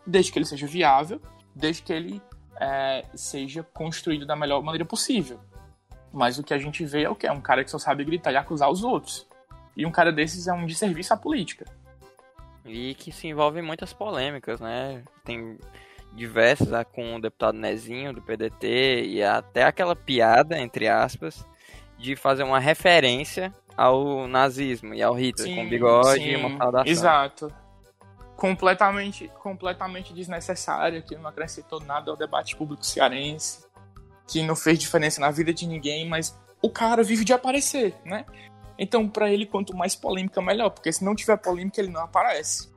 Desde 0.06 0.32
que 0.32 0.40
ele 0.40 0.46
seja 0.46 0.66
viável, 0.66 1.22
desde 1.54 1.84
que 1.84 1.92
ele 1.92 2.22
é, 2.60 3.06
seja 3.14 3.62
construído 3.62 4.26
da 4.26 4.36
melhor 4.36 4.64
maneira 4.64 4.86
possível. 4.86 5.40
Mas 6.12 6.40
o 6.40 6.44
que 6.44 6.54
a 6.54 6.58
gente 6.58 6.86
vê 6.86 7.04
é 7.04 7.10
o 7.10 7.16
que? 7.16 7.28
É 7.28 7.32
um 7.32 7.42
cara 7.42 7.64
que 7.64 7.70
só 7.70 7.78
sabe 7.78 8.06
gritar 8.06 8.32
e 8.32 8.38
acusar 8.38 8.72
os 8.72 8.84
outros. 8.84 9.28
E 9.76 9.86
um 9.86 9.92
cara 9.92 10.12
desses 10.12 10.48
é 10.48 10.54
um 10.54 10.66
desserviço 10.66 11.14
à 11.14 11.18
política. 11.18 11.66
E 12.66 12.96
que 12.96 13.12
se 13.12 13.28
envolve 13.28 13.60
em 13.60 13.64
muitas 13.64 13.94
polêmicas, 13.94 14.60
né? 14.60 15.04
Tem 15.24 15.58
diversas 16.14 16.74
ah, 16.74 16.86
com 16.86 17.16
o 17.16 17.22
deputado 17.22 17.58
Nezinho 17.58 18.14
do 18.14 18.22
PDT 18.22 19.06
e 19.06 19.22
até 19.22 19.64
aquela 19.64 19.96
piada, 19.96 20.58
entre 20.58 20.88
aspas, 20.88 21.46
de 21.98 22.16
fazer 22.16 22.44
uma 22.44 22.60
referência 22.60 23.54
ao 23.78 24.28
nazismo 24.28 24.94
e 24.96 25.04
ao 25.04 25.14
Hitler, 25.14 25.56
com 25.56 25.70
bigode 25.70 26.28
e 26.28 26.36
uma 26.36 26.58
saudação. 26.58 26.92
Exato. 26.92 27.54
completamente, 28.36 29.28
completamente 29.42 30.14
desnecessária, 30.14 31.02
que 31.02 31.16
não 31.16 31.28
acrescentou 31.28 31.80
nada 31.80 32.12
ao 32.12 32.18
debate 32.18 32.56
público 32.56 32.86
cearense, 32.86 33.66
que 34.28 34.44
não 34.44 34.56
fez 34.56 34.78
diferença 34.80 35.22
na 35.22 35.32
vida 35.32 35.54
de 35.54 35.66
ninguém, 35.68 36.08
mas 36.08 36.38
o 36.62 36.70
cara 36.70 37.04
vive 37.04 37.24
de 37.24 37.34
aparecer, 37.34 37.96
né? 38.04 38.26
Então, 38.78 39.08
para 39.10 39.32
ele, 39.32 39.46
quanto 39.46 39.76
mais 39.76 39.96
polêmica, 39.96 40.42
melhor, 40.42 40.70
porque 40.70 40.92
se 40.92 41.04
não 41.04 41.16
tiver 41.16 41.38
polêmica, 41.38 41.82
ele 41.82 41.90
não 41.90 42.02
aparece. 42.02 42.70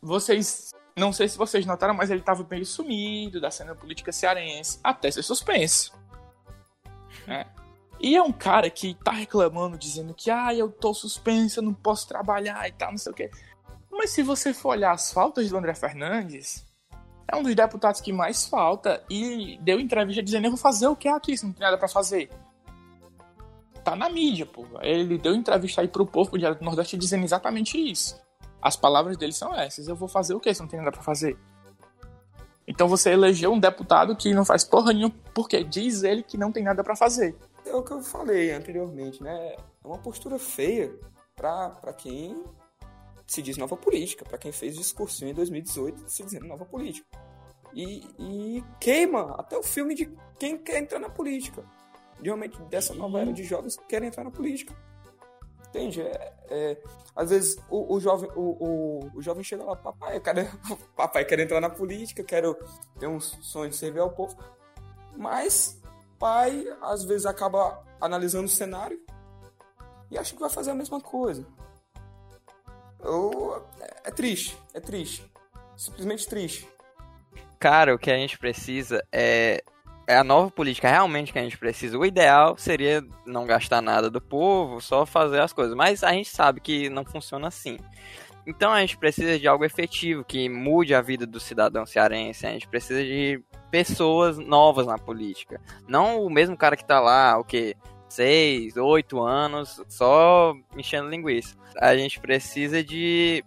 Vocês, 0.00 0.70
não 0.96 1.12
sei 1.12 1.28
se 1.28 1.36
vocês 1.36 1.66
notaram, 1.66 1.94
mas 1.94 2.10
ele 2.10 2.20
estava 2.20 2.46
meio 2.48 2.64
sumido 2.64 3.40
da 3.40 3.50
cena 3.50 3.74
política 3.74 4.10
cearense, 4.10 4.80
até 4.82 5.10
ser 5.10 5.22
suspenso. 5.22 5.92
Né? 7.26 7.46
E 8.02 8.16
é 8.16 8.22
um 8.22 8.32
cara 8.32 8.68
que 8.68 8.94
tá 8.94 9.12
reclamando, 9.12 9.78
dizendo 9.78 10.12
que, 10.12 10.28
ah, 10.28 10.52
eu 10.52 10.68
tô 10.68 10.92
suspenso, 10.92 11.60
eu 11.60 11.62
não 11.62 11.72
posso 11.72 12.08
trabalhar 12.08 12.68
e 12.68 12.72
tal, 12.72 12.90
não 12.90 12.98
sei 12.98 13.12
o 13.12 13.14
quê. 13.14 13.30
Mas 13.92 14.10
se 14.10 14.24
você 14.24 14.52
for 14.52 14.70
olhar 14.70 14.90
as 14.90 15.12
faltas 15.12 15.48
do 15.48 15.56
André 15.56 15.72
Fernandes, 15.72 16.66
é 17.28 17.36
um 17.36 17.42
dos 17.44 17.54
deputados 17.54 18.00
que 18.00 18.12
mais 18.12 18.44
falta 18.44 19.04
e 19.08 19.56
deu 19.62 19.78
entrevista 19.78 20.20
dizendo: 20.20 20.46
Eu 20.46 20.50
vou 20.50 20.58
fazer 20.58 20.88
o 20.88 20.96
que 20.96 21.08
aqui 21.08 21.36
se 21.36 21.46
não 21.46 21.52
tem 21.52 21.62
nada 21.62 21.78
para 21.78 21.86
fazer. 21.86 22.28
Tá 23.84 23.94
na 23.94 24.08
mídia, 24.08 24.46
pô. 24.46 24.66
Ele 24.80 25.16
deu 25.16 25.34
entrevista 25.34 25.80
aí 25.80 25.88
pro 25.88 26.04
povo 26.04 26.36
do 26.36 26.54
do 26.54 26.64
Nordeste 26.64 26.96
dizendo 26.96 27.24
exatamente 27.24 27.78
isso. 27.78 28.20
As 28.60 28.76
palavras 28.76 29.16
dele 29.16 29.32
são 29.32 29.54
essas: 29.54 29.86
Eu 29.86 29.94
vou 29.94 30.08
fazer 30.08 30.34
o 30.34 30.40
que 30.40 30.52
se 30.52 30.60
não 30.60 30.68
tem 30.68 30.80
nada 30.80 30.90
para 30.90 31.02
fazer. 31.02 31.38
Então 32.66 32.88
você 32.88 33.10
elegeu 33.10 33.52
um 33.52 33.58
deputado 33.58 34.16
que 34.16 34.34
não 34.34 34.44
faz 34.44 34.64
porra 34.64 34.92
nenhuma 34.92 35.14
porque 35.32 35.62
diz 35.62 36.02
ele 36.02 36.22
que 36.22 36.36
não 36.36 36.50
tem 36.50 36.64
nada 36.64 36.82
para 36.82 36.96
fazer. 36.96 37.36
É 37.72 37.74
o 37.74 37.82
que 37.82 37.90
eu 37.90 38.02
falei 38.02 38.52
anteriormente, 38.52 39.22
né? 39.22 39.54
É 39.82 39.86
uma 39.86 39.96
postura 39.96 40.38
feia 40.38 40.94
para 41.34 41.94
quem 41.94 42.44
se 43.26 43.40
diz 43.40 43.56
nova 43.56 43.78
política, 43.78 44.26
para 44.26 44.36
quem 44.36 44.52
fez 44.52 44.76
discursinho 44.76 45.30
em 45.30 45.34
2018 45.34 46.06
se 46.06 46.22
dizendo 46.22 46.46
nova 46.46 46.66
política. 46.66 47.06
E, 47.72 48.06
e, 48.18 48.64
queima 48.78 49.34
até 49.36 49.56
o 49.56 49.62
filme 49.62 49.94
de 49.94 50.14
quem 50.38 50.58
quer 50.58 50.82
entrar 50.82 50.98
na 50.98 51.08
política. 51.08 51.64
Realmente, 52.22 52.60
dessa 52.64 52.92
nova 52.92 53.22
era 53.22 53.32
de 53.32 53.42
jovens 53.42 53.74
que 53.74 53.86
querem 53.86 54.08
entrar 54.08 54.22
na 54.22 54.30
política. 54.30 54.76
Entende? 55.68 56.02
É, 56.02 56.34
é, 56.50 56.82
às 57.16 57.30
vezes 57.30 57.56
o, 57.70 57.94
o 57.94 57.98
jovem, 57.98 58.30
o, 58.36 58.40
o, 58.40 59.10
o, 59.14 59.22
jovem 59.22 59.42
chega 59.42 59.64
lá, 59.64 59.74
papai, 59.74 60.20
quero, 60.20 60.46
papai, 60.94 61.24
quero 61.24 61.40
entrar 61.40 61.62
na 61.62 61.70
política, 61.70 62.22
quero 62.22 62.54
ter 63.00 63.06
um 63.06 63.18
sonho 63.18 63.70
de 63.70 63.76
servir 63.76 64.00
ao 64.00 64.10
povo. 64.10 64.36
Mas 65.16 65.81
pai, 66.22 66.64
às 66.80 67.02
vezes, 67.02 67.26
acaba 67.26 67.82
analisando 68.00 68.44
o 68.44 68.48
cenário 68.48 68.96
e 70.08 70.16
acha 70.16 70.32
que 70.32 70.40
vai 70.40 70.48
fazer 70.48 70.70
a 70.70 70.74
mesma 70.74 71.00
coisa. 71.00 71.44
Ou, 73.00 73.56
é, 73.80 74.02
é 74.04 74.10
triste, 74.12 74.56
é 74.72 74.78
triste. 74.78 75.28
Simplesmente 75.76 76.28
triste. 76.28 76.68
Cara, 77.58 77.92
o 77.92 77.98
que 77.98 78.08
a 78.08 78.16
gente 78.16 78.38
precisa 78.38 79.04
é 79.10 79.64
é 80.06 80.16
a 80.16 80.24
nova 80.24 80.50
política 80.50 80.88
realmente 80.88 81.32
que 81.32 81.38
a 81.38 81.42
gente 81.42 81.58
precisa. 81.58 81.98
O 81.98 82.04
ideal 82.04 82.56
seria 82.56 83.02
não 83.24 83.46
gastar 83.46 83.80
nada 83.80 84.10
do 84.10 84.20
povo, 84.20 84.80
só 84.80 85.06
fazer 85.06 85.40
as 85.40 85.52
coisas. 85.52 85.74
Mas 85.74 86.04
a 86.04 86.12
gente 86.12 86.28
sabe 86.28 86.60
que 86.60 86.88
não 86.88 87.04
funciona 87.04 87.48
assim. 87.48 87.78
Então 88.46 88.72
a 88.72 88.80
gente 88.80 88.96
precisa 88.96 89.38
de 89.38 89.48
algo 89.48 89.64
efetivo 89.64 90.24
que 90.24 90.48
mude 90.48 90.94
a 90.94 91.00
vida 91.00 91.26
do 91.26 91.40
cidadão 91.40 91.86
cearense. 91.86 92.46
A 92.46 92.50
gente 92.50 92.68
precisa 92.68 93.02
de 93.02 93.42
pessoas 93.72 94.36
novas 94.36 94.86
na 94.86 94.98
política. 94.98 95.58
Não 95.88 96.22
o 96.22 96.30
mesmo 96.30 96.56
cara 96.56 96.76
que 96.76 96.84
tá 96.84 97.00
lá, 97.00 97.38
o 97.38 97.44
que? 97.44 97.74
Seis, 98.06 98.76
oito 98.76 99.22
anos, 99.22 99.82
só 99.88 100.54
enchendo 100.76 101.08
linguiça. 101.08 101.56
A 101.80 101.96
gente 101.96 102.20
precisa 102.20 102.84
de. 102.84 103.42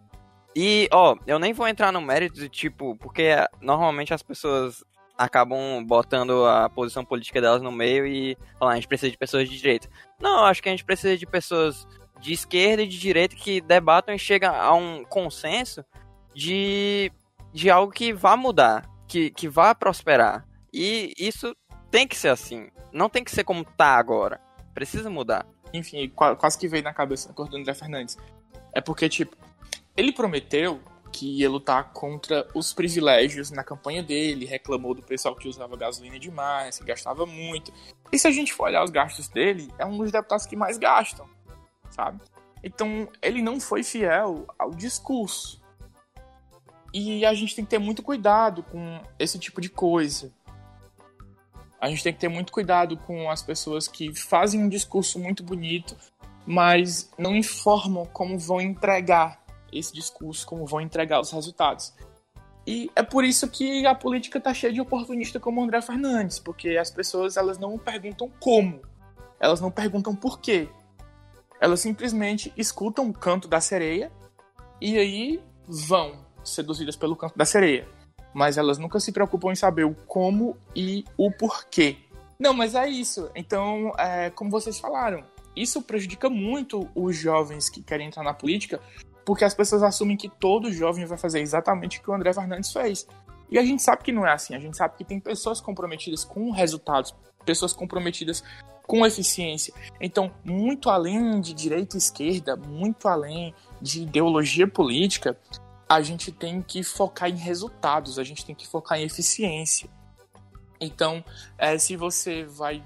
E, 0.56 0.90
ó, 0.92 1.16
eu 1.28 1.38
nem 1.38 1.54
vou 1.54 1.68
entrar 1.68 1.92
no 1.92 2.02
mérito 2.02 2.40
de 2.40 2.50
tipo, 2.50 2.98
porque 2.98 3.36
normalmente 3.62 4.14
as 4.14 4.24
pessoas 4.24 4.84
acabam 5.16 5.86
botando 5.86 6.46
a 6.46 6.68
posição 6.70 7.06
política 7.06 7.40
delas 7.40 7.62
no 7.62 7.72
meio 7.72 8.08
e 8.08 8.36
falando, 8.58 8.74
a 8.74 8.76
gente 8.78 8.88
precisa 8.88 9.12
de 9.12 9.18
pessoas 9.18 9.48
de 9.48 9.56
direita. 9.56 9.88
Não, 10.20 10.46
acho 10.46 10.64
que 10.64 10.70
a 10.70 10.72
gente 10.72 10.84
precisa 10.84 11.16
de 11.16 11.28
pessoas 11.28 11.88
de 12.20 12.34
esquerda 12.34 12.82
e 12.82 12.88
de 12.88 12.98
direita 12.98 13.36
que 13.36 13.62
debatam 13.62 14.16
e 14.16 14.20
chegam 14.20 14.56
a 14.56 14.74
um 14.74 15.04
consenso 15.06 15.86
de, 16.34 17.12
de 17.54 17.70
algo 17.70 17.92
que 17.92 18.12
vá 18.12 18.36
mudar, 18.36 18.90
que, 19.08 19.30
que 19.32 19.48
vá 19.48 19.74
prosperar. 19.74 20.46
E 20.74 21.14
isso 21.18 21.56
tem 21.90 22.08
que 22.08 22.18
ser 22.18 22.30
assim. 22.30 22.70
Não 22.92 23.10
tem 23.10 23.24
que 23.24 23.32
ser 23.32 23.44
como 23.44 23.64
tá 23.64 23.96
agora. 23.96 24.40
Precisa 24.74 25.10
mudar. 25.10 25.46
Enfim, 25.74 26.10
quase 26.10 26.58
que 26.58 26.68
veio 26.68 26.84
na 26.84 26.94
cabeça 26.94 27.32
do 27.34 27.44
André 27.56 27.74
Fernandes. 27.74 28.18
É 28.74 28.82
porque, 28.82 29.08
tipo, 29.08 29.36
ele 29.96 30.12
prometeu 30.12 30.82
que 31.12 31.40
ia 31.40 31.50
lutar 31.50 31.94
contra 31.94 32.46
os 32.54 32.74
privilégios 32.74 33.50
na 33.50 33.64
campanha 33.64 34.04
dele, 34.04 34.46
reclamou 34.46 34.94
do 34.94 35.02
pessoal 35.02 35.34
que 35.34 35.48
usava 35.48 35.78
gasolina 35.78 36.20
demais, 36.20 36.78
que 36.78 36.84
gastava 36.84 37.26
muito. 37.26 37.72
E 38.12 38.20
se 38.20 38.28
a 38.28 38.32
gente 38.32 38.54
for 38.54 38.66
olhar 38.66 38.84
os 38.84 38.92
gastos 38.92 39.30
dele, 39.30 39.72
é 39.80 39.86
um 39.86 39.98
dos 39.98 40.12
deputados 40.12 40.46
que 40.46 40.58
mais 40.58 40.78
gastam, 40.78 41.26
sabe? 41.90 42.20
Então, 42.62 43.08
ele 43.22 43.42
não 43.42 43.62
foi 43.62 43.82
fiel 43.82 44.46
ao 44.60 44.72
discurso. 44.72 45.62
E 46.98 47.26
a 47.26 47.34
gente 47.34 47.54
tem 47.54 47.66
que 47.66 47.72
ter 47.72 47.78
muito 47.78 48.02
cuidado 48.02 48.64
com 48.64 49.02
esse 49.20 49.38
tipo 49.38 49.60
de 49.60 49.68
coisa. 49.68 50.32
A 51.78 51.90
gente 51.90 52.02
tem 52.02 52.14
que 52.14 52.20
ter 52.22 52.30
muito 52.30 52.54
cuidado 52.54 52.96
com 52.96 53.30
as 53.30 53.42
pessoas 53.42 53.86
que 53.86 54.16
fazem 54.16 54.64
um 54.64 54.70
discurso 54.70 55.20
muito 55.20 55.44
bonito, 55.44 55.94
mas 56.48 57.12
não 57.18 57.36
informam 57.36 58.06
como 58.06 58.40
vão 58.40 58.62
entregar 58.62 59.44
esse 59.74 59.94
discurso, 59.94 60.48
como 60.48 60.66
vão 60.66 60.80
entregar 60.80 61.20
os 61.20 61.32
resultados. 61.32 61.94
E 62.66 62.90
é 62.96 63.04
por 63.04 63.26
isso 63.26 63.50
que 63.50 63.86
a 63.86 63.94
política 63.94 64.38
está 64.38 64.54
cheia 64.54 64.72
de 64.72 64.80
oportunista 64.80 65.38
como 65.38 65.62
André 65.62 65.82
Fernandes, 65.82 66.40
porque 66.40 66.78
as 66.78 66.90
pessoas 66.90 67.36
elas 67.36 67.58
não 67.58 67.78
perguntam 67.78 68.32
como, 68.40 68.80
elas 69.38 69.60
não 69.60 69.70
perguntam 69.70 70.16
por 70.16 70.40
quê. 70.40 70.70
Elas 71.60 71.82
simplesmente 71.82 72.54
escutam 72.56 73.10
o 73.10 73.14
canto 73.14 73.50
da 73.50 73.60
sereia 73.60 74.10
e 74.80 74.98
aí 74.98 75.44
vão 75.68 76.25
seduzidas 76.46 76.96
pelo 76.96 77.16
canto 77.16 77.38
da 77.38 77.46
sereia. 77.46 77.88
Mas 78.34 78.58
elas 78.58 78.78
nunca 78.78 79.00
se 79.00 79.12
preocupam 79.12 79.52
em 79.52 79.56
saber 79.56 79.86
o 79.86 79.96
como 80.08 80.58
e 80.76 81.06
o 81.18 81.32
porquê. 81.32 81.98
Não, 82.40 82.54
mas 82.54 82.76
é 82.76 82.88
isso. 82.88 83.30
Então, 83.34 83.94
é, 83.98 84.30
como 84.30 84.52
vocês 84.52 84.78
falaram, 84.78 85.24
isso 85.56 85.82
prejudica 85.82 86.30
muito 86.30 86.90
os 86.94 87.16
jovens 87.16 87.70
que 87.70 87.82
querem 87.82 88.08
entrar 88.08 88.24
na 88.24 88.34
política, 88.34 88.82
porque 89.26 89.46
as 89.46 89.54
pessoas 89.54 89.82
assumem 89.82 90.18
que 90.18 90.30
todo 90.30 90.72
jovem 90.72 91.06
vai 91.06 91.18
fazer 91.18 91.40
exatamente 91.40 92.00
o 92.00 92.04
que 92.04 92.10
o 92.10 92.14
André 92.14 92.34
Fernandes 92.34 92.72
fez. 92.72 93.08
E 93.50 93.58
a 93.58 93.64
gente 93.64 93.82
sabe 93.82 94.04
que 94.04 94.12
não 94.12 94.26
é 94.26 94.34
assim, 94.34 94.56
a 94.56 94.60
gente 94.60 94.76
sabe 94.76 94.96
que 94.98 95.06
tem 95.06 95.20
pessoas 95.20 95.62
comprometidas 95.62 96.24
com 96.24 96.52
resultados, 96.52 97.16
pessoas 97.46 97.74
comprometidas 97.74 98.44
com 98.86 99.06
eficiência. 99.06 99.74
Então, 100.00 100.32
muito 100.44 100.90
além 100.90 101.40
de 101.40 101.54
direita 101.54 101.96
e 101.96 102.00
esquerda, 102.00 102.56
muito 102.56 103.08
além 103.08 103.54
de 103.82 104.04
ideologia 104.04 104.68
política, 104.68 105.38
a 105.88 106.02
gente 106.02 106.32
tem 106.32 106.62
que 106.62 106.84
focar 106.84 107.30
em 107.30 107.38
resultados, 107.38 108.18
a 108.18 108.24
gente 108.24 108.46
tem 108.46 108.56
que 108.56 108.68
focar 108.68 109.00
em 109.00 109.04
eficiência. 109.04 109.90
Então, 110.80 111.24
é, 111.58 111.78
se 111.78 111.96
você 111.96 112.44
vai 112.44 112.84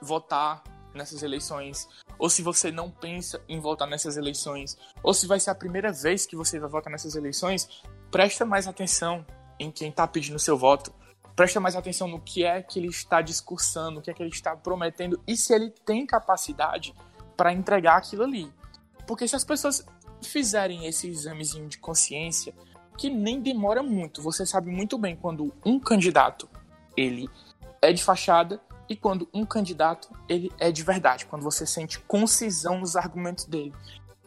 votar 0.00 0.62
nessas 0.94 1.22
eleições, 1.22 1.88
ou 2.18 2.30
se 2.30 2.42
você 2.42 2.70
não 2.70 2.90
pensa 2.90 3.42
em 3.48 3.60
votar 3.60 3.88
nessas 3.88 4.16
eleições, 4.16 4.76
ou 5.02 5.12
se 5.12 5.26
vai 5.26 5.38
ser 5.40 5.50
a 5.50 5.54
primeira 5.54 5.92
vez 5.92 6.26
que 6.26 6.36
você 6.36 6.58
vai 6.58 6.68
votar 6.68 6.90
nessas 6.90 7.14
eleições, 7.14 7.82
presta 8.10 8.44
mais 8.44 8.66
atenção 8.66 9.24
em 9.58 9.70
quem 9.70 9.90
está 9.90 10.06
pedindo 10.06 10.38
seu 10.38 10.56
voto, 10.56 10.92
presta 11.34 11.60
mais 11.60 11.76
atenção 11.76 12.08
no 12.08 12.20
que 12.20 12.44
é 12.44 12.62
que 12.62 12.78
ele 12.78 12.88
está 12.88 13.20
discursando, 13.20 14.00
o 14.00 14.02
que 14.02 14.10
é 14.10 14.14
que 14.14 14.22
ele 14.22 14.30
está 14.30 14.56
prometendo 14.56 15.20
e 15.26 15.36
se 15.36 15.54
ele 15.54 15.70
tem 15.84 16.06
capacidade 16.06 16.94
para 17.36 17.52
entregar 17.52 17.96
aquilo 17.96 18.22
ali. 18.22 18.50
Porque 19.06 19.28
se 19.28 19.36
as 19.36 19.44
pessoas 19.44 19.86
fizerem 20.26 20.86
esse 20.86 21.08
examezinho 21.08 21.68
de 21.68 21.78
consciência, 21.78 22.54
que 22.96 23.08
nem 23.10 23.40
demora 23.40 23.82
muito, 23.82 24.22
você 24.22 24.44
sabe 24.46 24.70
muito 24.70 24.98
bem 24.98 25.16
quando 25.16 25.52
um 25.64 25.78
candidato 25.78 26.48
ele 26.96 27.28
é 27.82 27.92
de 27.92 28.02
fachada 28.02 28.60
e 28.88 28.96
quando 28.96 29.28
um 29.34 29.44
candidato 29.44 30.08
ele 30.28 30.50
é 30.58 30.70
de 30.72 30.82
verdade, 30.82 31.26
quando 31.26 31.42
você 31.42 31.66
sente 31.66 32.00
concisão 32.00 32.78
nos 32.78 32.96
argumentos 32.96 33.44
dele. 33.44 33.74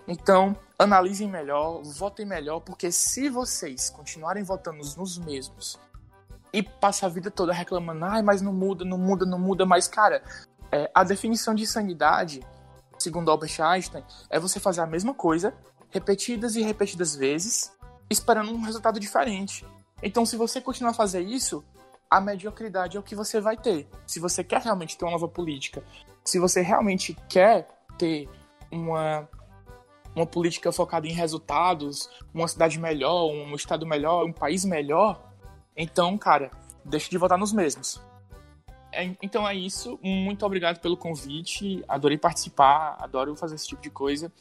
Então, 0.07 0.55
analisem 0.78 1.28
melhor, 1.28 1.84
votem 1.84 2.26
melhor, 2.26 2.59
porque 2.61 2.91
se 2.91 3.30
vocês 3.30 3.89
continuarem 3.89 4.43
votando 4.43 4.78
nos 4.78 5.17
mesmos 5.17 5.80
e 6.51 6.63
passar 6.63 7.07
a 7.07 7.09
vida 7.09 7.30
toda 7.30 7.53
reclamando, 7.53 8.05
ai, 8.05 8.21
mas 8.21 8.41
não 8.41 8.53
muda, 8.53 8.84
não 8.84 8.97
muda, 8.97 9.26
não 9.26 9.39
muda, 9.39 9.65
mas 9.65 9.88
cara, 9.88 10.23
é, 10.71 10.89
a 10.93 11.03
definição 11.03 11.53
de 11.53 11.65
sanidade, 11.65 12.41
segundo 12.97 13.30
Albert 13.30 13.61
Einstein, 13.61 14.03
é 14.30 14.39
você 14.39 14.59
fazer 14.59 14.82
a 14.82 14.88
mesma 14.88 15.13
coisa 15.13 15.53
repetidas 15.89 16.55
e 16.55 16.61
repetidas 16.61 17.15
vezes, 17.15 17.71
esperando 18.09 18.51
um 18.51 18.61
resultado 18.61 18.99
diferente. 18.99 19.65
Então, 20.01 20.25
se 20.25 20.35
você 20.35 20.61
continuar 20.61 20.91
a 20.91 20.93
fazer 20.93 21.21
isso, 21.21 21.63
a 22.09 22.19
mediocridade 22.19 22.97
é 22.97 22.99
o 22.99 23.03
que 23.03 23.15
você 23.15 23.39
vai 23.39 23.57
ter. 23.57 23.87
Se 24.05 24.19
você 24.19 24.43
quer 24.43 24.61
realmente 24.61 24.97
ter 24.97 25.05
uma 25.05 25.11
nova 25.11 25.27
política, 25.27 25.83
se 26.23 26.39
você 26.39 26.61
realmente 26.61 27.15
quer 27.27 27.67
ter 27.97 28.29
uma 28.71 29.27
uma 30.15 30.25
política 30.25 30.71
focada 30.71 31.07
em 31.07 31.11
resultados, 31.11 32.09
uma 32.33 32.47
cidade 32.47 32.79
melhor, 32.79 33.31
um 33.31 33.53
estado 33.53 33.85
melhor, 33.85 34.25
um 34.25 34.33
país 34.33 34.65
melhor, 34.65 35.23
então, 35.77 36.17
cara, 36.17 36.51
deixa 36.83 37.09
de 37.09 37.17
votar 37.17 37.37
nos 37.37 37.53
mesmos. 37.53 38.01
É, 38.91 39.03
então 39.21 39.47
é 39.47 39.55
isso. 39.55 39.99
Muito 40.01 40.45
obrigado 40.45 40.79
pelo 40.79 40.97
convite. 40.97 41.83
Adorei 41.87 42.17
participar, 42.17 42.97
adoro 42.99 43.35
fazer 43.35 43.55
esse 43.55 43.67
tipo 43.67 43.81
de 43.81 43.89
coisa. 43.89 44.31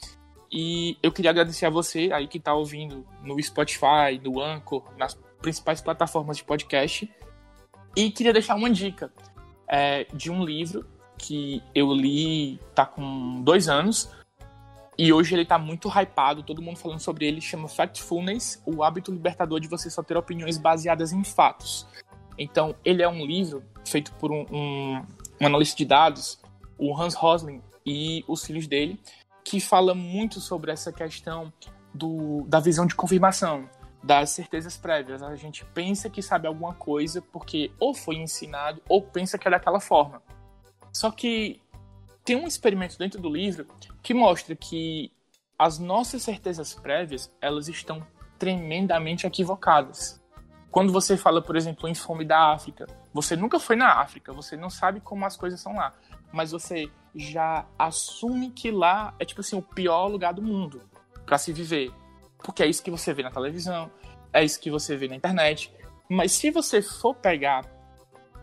E 0.50 0.96
eu 1.02 1.12
queria 1.12 1.30
agradecer 1.30 1.66
a 1.66 1.70
você 1.70 2.10
aí 2.12 2.26
que 2.26 2.38
está 2.38 2.54
ouvindo 2.54 3.06
no 3.22 3.40
Spotify, 3.42 4.18
no 4.22 4.40
Anchor, 4.40 4.82
nas 4.96 5.14
principais 5.40 5.80
plataformas 5.80 6.38
de 6.38 6.44
podcast. 6.44 7.10
E 7.94 8.10
queria 8.10 8.32
deixar 8.32 8.54
uma 8.54 8.70
dica 8.70 9.12
é, 9.68 10.04
de 10.12 10.30
um 10.30 10.44
livro 10.44 10.86
que 11.18 11.62
eu 11.74 11.92
li, 11.92 12.58
tá 12.74 12.86
com 12.86 13.42
dois 13.42 13.68
anos, 13.68 14.08
e 14.96 15.12
hoje 15.12 15.34
ele 15.34 15.44
tá 15.44 15.58
muito 15.58 15.88
hypado, 15.88 16.42
todo 16.42 16.60
mundo 16.60 16.76
falando 16.76 16.98
sobre 16.98 17.26
ele, 17.26 17.40
chama 17.40 17.68
Factfulness, 17.68 18.60
o 18.66 18.82
hábito 18.82 19.12
libertador 19.12 19.60
de 19.60 19.68
você 19.68 19.88
só 19.90 20.02
ter 20.02 20.16
opiniões 20.16 20.58
baseadas 20.58 21.12
em 21.12 21.22
fatos. 21.22 21.86
Então, 22.36 22.74
ele 22.84 23.02
é 23.02 23.08
um 23.08 23.24
livro 23.24 23.62
feito 23.84 24.12
por 24.14 24.32
um, 24.32 24.44
um, 24.50 25.02
um 25.40 25.46
analista 25.46 25.76
de 25.76 25.84
dados, 25.84 26.40
o 26.76 26.96
Hans 26.96 27.14
Rosling 27.14 27.62
e 27.84 28.24
os 28.26 28.44
filhos 28.44 28.66
dele, 28.66 28.98
que 29.48 29.60
fala 29.60 29.94
muito 29.94 30.42
sobre 30.42 30.70
essa 30.70 30.92
questão 30.92 31.50
do, 31.94 32.44
da 32.46 32.60
visão 32.60 32.86
de 32.86 32.94
confirmação, 32.94 33.66
das 34.02 34.28
certezas 34.28 34.76
prévias. 34.76 35.22
A 35.22 35.34
gente 35.36 35.64
pensa 35.64 36.10
que 36.10 36.20
sabe 36.20 36.46
alguma 36.46 36.74
coisa 36.74 37.22
porque 37.22 37.70
ou 37.80 37.94
foi 37.94 38.16
ensinado 38.16 38.82
ou 38.86 39.00
pensa 39.00 39.38
que 39.38 39.48
é 39.48 39.50
daquela 39.50 39.80
forma. 39.80 40.22
Só 40.92 41.10
que 41.10 41.62
tem 42.22 42.36
um 42.36 42.46
experimento 42.46 42.98
dentro 42.98 43.22
do 43.22 43.30
livro 43.30 43.66
que 44.02 44.12
mostra 44.12 44.54
que 44.54 45.10
as 45.58 45.78
nossas 45.78 46.22
certezas 46.22 46.74
prévias, 46.74 47.32
elas 47.40 47.68
estão 47.68 48.06
tremendamente 48.38 49.26
equivocadas. 49.26 50.22
Quando 50.70 50.92
você 50.92 51.16
fala, 51.16 51.40
por 51.40 51.56
exemplo, 51.56 51.88
em 51.88 51.94
fome 51.94 52.22
da 52.26 52.52
África, 52.52 52.86
você 53.14 53.34
nunca 53.34 53.58
foi 53.58 53.76
na 53.76 53.98
África, 53.98 54.30
você 54.30 54.58
não 54.58 54.68
sabe 54.68 55.00
como 55.00 55.24
as 55.24 55.38
coisas 55.38 55.58
são 55.58 55.74
lá, 55.74 55.94
mas 56.32 56.52
você 56.52 56.90
já 57.14 57.66
assume 57.78 58.50
que 58.50 58.70
lá 58.70 59.14
é 59.18 59.24
tipo 59.24 59.40
assim 59.40 59.56
o 59.56 59.62
pior 59.62 60.06
lugar 60.06 60.32
do 60.32 60.42
mundo 60.42 60.82
para 61.26 61.38
se 61.38 61.52
viver, 61.52 61.90
porque 62.38 62.62
é 62.62 62.66
isso 62.66 62.82
que 62.82 62.90
você 62.90 63.12
vê 63.12 63.22
na 63.22 63.30
televisão, 63.30 63.90
é 64.32 64.44
isso 64.44 64.60
que 64.60 64.70
você 64.70 64.96
vê 64.96 65.08
na 65.08 65.16
internet. 65.16 65.72
Mas 66.08 66.32
se 66.32 66.50
você 66.50 66.80
for 66.80 67.14
pegar 67.14 67.64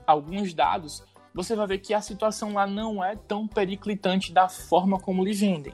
alguns 0.05 0.53
dados, 0.53 1.03
você 1.33 1.55
vai 1.55 1.67
ver 1.67 1.79
que 1.79 1.93
a 1.93 2.01
situação 2.01 2.53
lá 2.53 2.67
não 2.67 3.03
é 3.03 3.15
tão 3.15 3.47
periclitante 3.47 4.31
da 4.31 4.47
forma 4.47 4.99
como 4.99 5.23
lhe 5.23 5.33
vendem. 5.33 5.73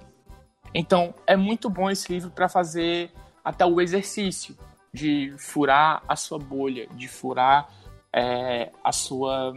Então, 0.74 1.14
é 1.28 1.36
muito 1.36 1.70
bom 1.70 1.89
esse 1.89 2.12
livro 2.12 2.32
para 2.32 2.47
fazer 2.47 3.12
até 3.43 3.66
o 3.66 3.82
exercício 3.82 4.57
de 4.93 5.36
furar 5.38 6.01
a 6.07 6.16
sua 6.16 6.39
bolha, 6.39 6.88
de 6.88 7.07
furar 7.07 7.68
é, 8.14 8.72
a 8.84 8.91
sua 8.91 9.53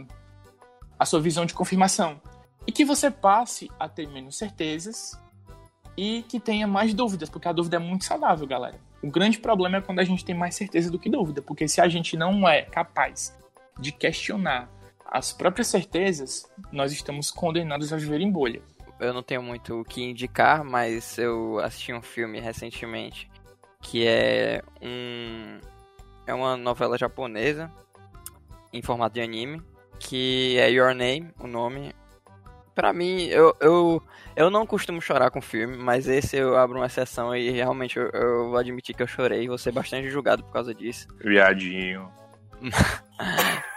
a 0.97 1.05
sua 1.05 1.19
visão 1.19 1.45
de 1.45 1.53
confirmação 1.53 2.21
e 2.67 2.71
que 2.71 2.85
você 2.85 3.11
passe 3.11 3.69
a 3.79 3.87
ter 3.87 4.07
menos 4.07 4.37
certezas 4.37 5.19
e 5.97 6.23
que 6.27 6.39
tenha 6.39 6.67
mais 6.67 6.93
dúvidas, 6.93 7.29
porque 7.29 7.47
a 7.47 7.53
dúvida 7.53 7.77
é 7.77 7.79
muito 7.79 8.05
saudável, 8.05 8.45
galera. 8.45 8.79
O 9.01 9.09
grande 9.09 9.39
problema 9.39 9.77
é 9.77 9.81
quando 9.81 9.99
a 9.99 10.03
gente 10.03 10.25
tem 10.25 10.35
mais 10.35 10.55
certeza 10.55 10.89
do 10.89 10.99
que 10.99 11.09
dúvida, 11.09 11.41
porque 11.41 11.67
se 11.67 11.79
a 11.79 11.87
gente 11.87 12.17
não 12.17 12.47
é 12.47 12.63
capaz 12.63 13.37
de 13.79 13.91
questionar 13.91 14.69
as 15.05 15.31
próprias 15.31 15.67
certezas, 15.67 16.49
nós 16.71 16.91
estamos 16.91 17.29
condenados 17.29 17.93
a 17.93 17.97
viver 17.97 18.19
em 18.19 18.31
bolha. 18.31 18.61
Eu 18.99 19.13
não 19.13 19.21
tenho 19.21 19.43
muito 19.43 19.81
o 19.81 19.85
que 19.85 20.01
indicar, 20.01 20.63
mas 20.63 21.17
eu 21.17 21.59
assisti 21.59 21.93
um 21.93 22.01
filme 22.01 22.39
recentemente 22.39 23.29
que 23.81 24.07
é 24.07 24.63
um 24.81 25.59
é 26.25 26.33
uma 26.33 26.57
novela 26.57 26.97
japonesa 26.97 27.71
em 28.73 28.81
formato 28.81 29.13
de 29.13 29.21
anime 29.21 29.61
que 29.99 30.57
é 30.57 30.69
Your 30.69 30.93
Name, 30.93 31.31
o 31.39 31.47
nome. 31.47 31.93
Pra 32.75 32.91
mim, 32.91 33.27
eu, 33.27 33.55
eu, 33.61 34.03
eu 34.35 34.49
não 34.49 34.67
costumo 34.67 35.01
chorar 35.01 35.31
com 35.31 35.41
filme, 35.41 35.77
mas 35.77 36.09
esse 36.09 36.35
eu 36.35 36.57
abro 36.57 36.77
uma 36.77 36.87
exceção 36.87 37.33
e 37.33 37.49
realmente 37.49 37.97
eu, 37.97 38.09
eu 38.09 38.49
vou 38.49 38.57
admitir 38.57 38.93
que 38.93 39.01
eu 39.01 39.07
chorei. 39.07 39.47
Vou 39.47 39.57
ser 39.57 39.71
bastante 39.71 40.09
julgado 40.09 40.43
por 40.43 40.51
causa 40.51 40.75
disso. 40.75 41.07
Viadinho. 41.23 42.11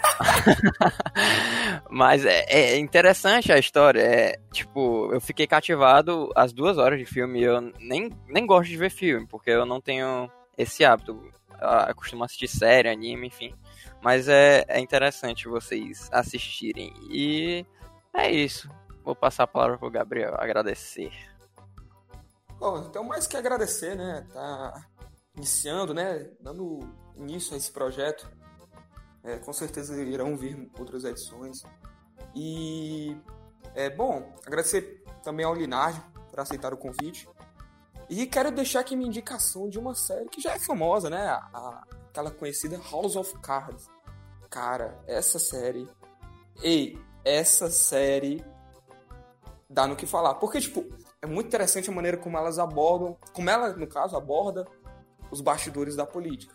Mas 1.90 2.24
é, 2.24 2.44
é, 2.48 2.78
interessante 2.78 3.52
a 3.52 3.58
história. 3.58 4.00
É, 4.00 4.38
tipo, 4.52 5.12
eu 5.12 5.20
fiquei 5.20 5.46
cativado 5.46 6.30
as 6.34 6.52
duas 6.52 6.76
horas 6.76 6.98
de 6.98 7.04
filme. 7.04 7.40
Eu 7.40 7.60
nem, 7.78 8.10
nem 8.26 8.46
gosto 8.46 8.68
de 8.68 8.76
ver 8.76 8.90
filme, 8.90 9.28
porque 9.28 9.50
eu 9.50 9.64
não 9.64 9.80
tenho 9.80 10.28
esse 10.56 10.84
hábito. 10.84 11.22
Eu 11.88 11.94
costumo 11.94 12.24
assistir 12.24 12.48
série, 12.48 12.88
anime, 12.88 13.28
enfim. 13.28 13.54
Mas 14.02 14.28
é, 14.28 14.64
é 14.68 14.80
interessante 14.80 15.48
vocês 15.48 16.08
assistirem. 16.12 16.92
E 17.10 17.64
é 18.14 18.30
isso. 18.30 18.68
Vou 19.08 19.16
passar 19.16 19.44
a 19.44 19.46
palavra 19.46 19.78
pro 19.78 19.90
Gabriel 19.90 20.34
agradecer. 20.34 21.10
Bom, 22.58 22.84
então 22.86 23.02
mais 23.02 23.26
que 23.26 23.38
agradecer, 23.38 23.96
né? 23.96 24.26
Tá 24.34 24.86
iniciando, 25.34 25.94
né? 25.94 26.30
Dando 26.38 26.80
início 27.16 27.54
a 27.54 27.56
esse 27.56 27.72
projeto. 27.72 28.30
É, 29.24 29.38
com 29.38 29.50
certeza 29.50 29.98
irão 30.02 30.36
vir 30.36 30.70
outras 30.78 31.04
edições. 31.04 31.62
E 32.34 33.16
é 33.74 33.88
bom 33.88 34.30
agradecer 34.46 35.02
também 35.22 35.46
ao 35.46 35.54
Linardi 35.54 36.02
por 36.28 36.40
aceitar 36.40 36.74
o 36.74 36.76
convite. 36.76 37.26
E 38.10 38.26
quero 38.26 38.50
deixar 38.50 38.80
aqui 38.80 38.94
minha 38.94 39.08
indicação 39.08 39.70
de 39.70 39.78
uma 39.78 39.94
série 39.94 40.28
que 40.28 40.42
já 40.42 40.52
é 40.52 40.58
famosa, 40.58 41.08
né? 41.08 41.28
A, 41.28 41.82
aquela 42.10 42.30
conhecida 42.30 42.78
House 42.92 43.16
of 43.16 43.38
Cards. 43.38 43.88
Cara, 44.50 45.02
essa 45.06 45.38
série. 45.38 45.88
Ei, 46.62 47.02
essa 47.24 47.70
série 47.70 48.44
dá 49.68 49.86
no 49.86 49.96
que 49.96 50.06
falar. 50.06 50.34
Porque, 50.34 50.60
tipo, 50.60 50.86
é 51.20 51.26
muito 51.26 51.46
interessante 51.46 51.90
a 51.90 51.92
maneira 51.92 52.16
como 52.16 52.36
elas 52.36 52.58
abordam. 52.58 53.16
Como 53.32 53.50
ela, 53.50 53.70
no 53.74 53.86
caso, 53.86 54.16
aborda 54.16 54.66
os 55.30 55.40
bastidores 55.40 55.94
da 55.94 56.06
política. 56.06 56.54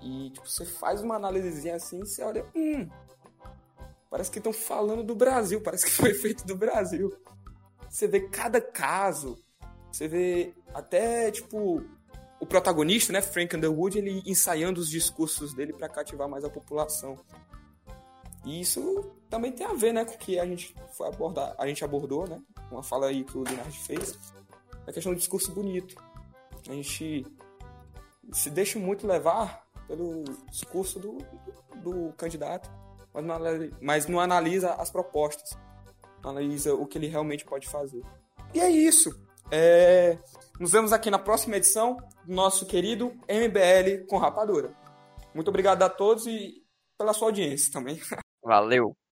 E, 0.00 0.30
tipo, 0.30 0.48
você 0.48 0.64
faz 0.64 1.00
uma 1.00 1.16
análisezinha 1.16 1.76
assim 1.76 2.00
e 2.00 2.06
você 2.06 2.22
olha, 2.22 2.44
hum, 2.54 2.88
parece 4.10 4.30
que 4.30 4.38
estão 4.38 4.52
falando 4.52 5.02
do 5.02 5.14
Brasil, 5.14 5.60
parece 5.60 5.86
que 5.86 5.92
foi 5.92 6.12
feito 6.12 6.44
do 6.44 6.56
Brasil. 6.56 7.10
Você 7.88 8.08
vê 8.08 8.20
cada 8.28 8.60
caso, 8.60 9.38
você 9.90 10.08
vê 10.08 10.54
até, 10.74 11.30
tipo, 11.30 11.84
o 12.40 12.46
protagonista, 12.46 13.12
né, 13.12 13.22
Frank 13.22 13.54
Underwood, 13.54 13.98
ele 13.98 14.22
ensaiando 14.26 14.80
os 14.80 14.88
discursos 14.88 15.54
dele 15.54 15.72
para 15.72 15.88
cativar 15.88 16.28
mais 16.28 16.44
a 16.44 16.50
população. 16.50 17.16
E 18.44 18.60
isso 18.60 19.12
também 19.32 19.50
tem 19.50 19.66
a 19.66 19.72
ver, 19.72 19.94
né, 19.94 20.04
com 20.04 20.12
o 20.12 20.18
que 20.18 20.38
a 20.38 20.44
gente 20.44 20.74
foi 20.92 21.08
abordar, 21.08 21.54
a 21.56 21.66
gente 21.66 21.82
abordou, 21.82 22.28
né, 22.28 22.38
uma 22.70 22.82
fala 22.82 23.06
aí 23.06 23.24
que 23.24 23.38
o 23.38 23.42
Linard 23.42 23.78
fez, 23.78 24.18
a 24.86 24.92
questão 24.92 25.10
do 25.10 25.18
discurso 25.18 25.50
bonito. 25.52 25.96
A 26.68 26.72
gente 26.74 27.26
se 28.30 28.50
deixa 28.50 28.78
muito 28.78 29.06
levar 29.06 29.66
pelo 29.88 30.22
discurso 30.50 31.00
do, 31.00 31.16
do, 31.16 31.80
do 31.80 32.12
candidato, 32.12 32.70
mas 33.14 33.24
não, 33.24 33.36
mas 33.80 34.06
não 34.06 34.20
analisa 34.20 34.74
as 34.74 34.90
propostas, 34.90 35.58
não 36.22 36.32
analisa 36.32 36.74
o 36.74 36.86
que 36.86 36.98
ele 36.98 37.06
realmente 37.06 37.46
pode 37.46 37.66
fazer. 37.66 38.02
E 38.52 38.60
é 38.60 38.68
isso. 38.68 39.18
É... 39.50 40.18
Nos 40.60 40.72
vemos 40.72 40.92
aqui 40.92 41.10
na 41.10 41.18
próxima 41.18 41.56
edição 41.56 41.96
do 42.26 42.34
nosso 42.34 42.66
querido 42.66 43.18
MBL 43.26 44.06
com 44.06 44.18
Rapadura. 44.18 44.74
Muito 45.34 45.48
obrigado 45.48 45.82
a 45.82 45.88
todos 45.88 46.26
e 46.26 46.62
pela 46.98 47.14
sua 47.14 47.28
audiência 47.28 47.72
também. 47.72 47.98
Valeu! 48.44 48.94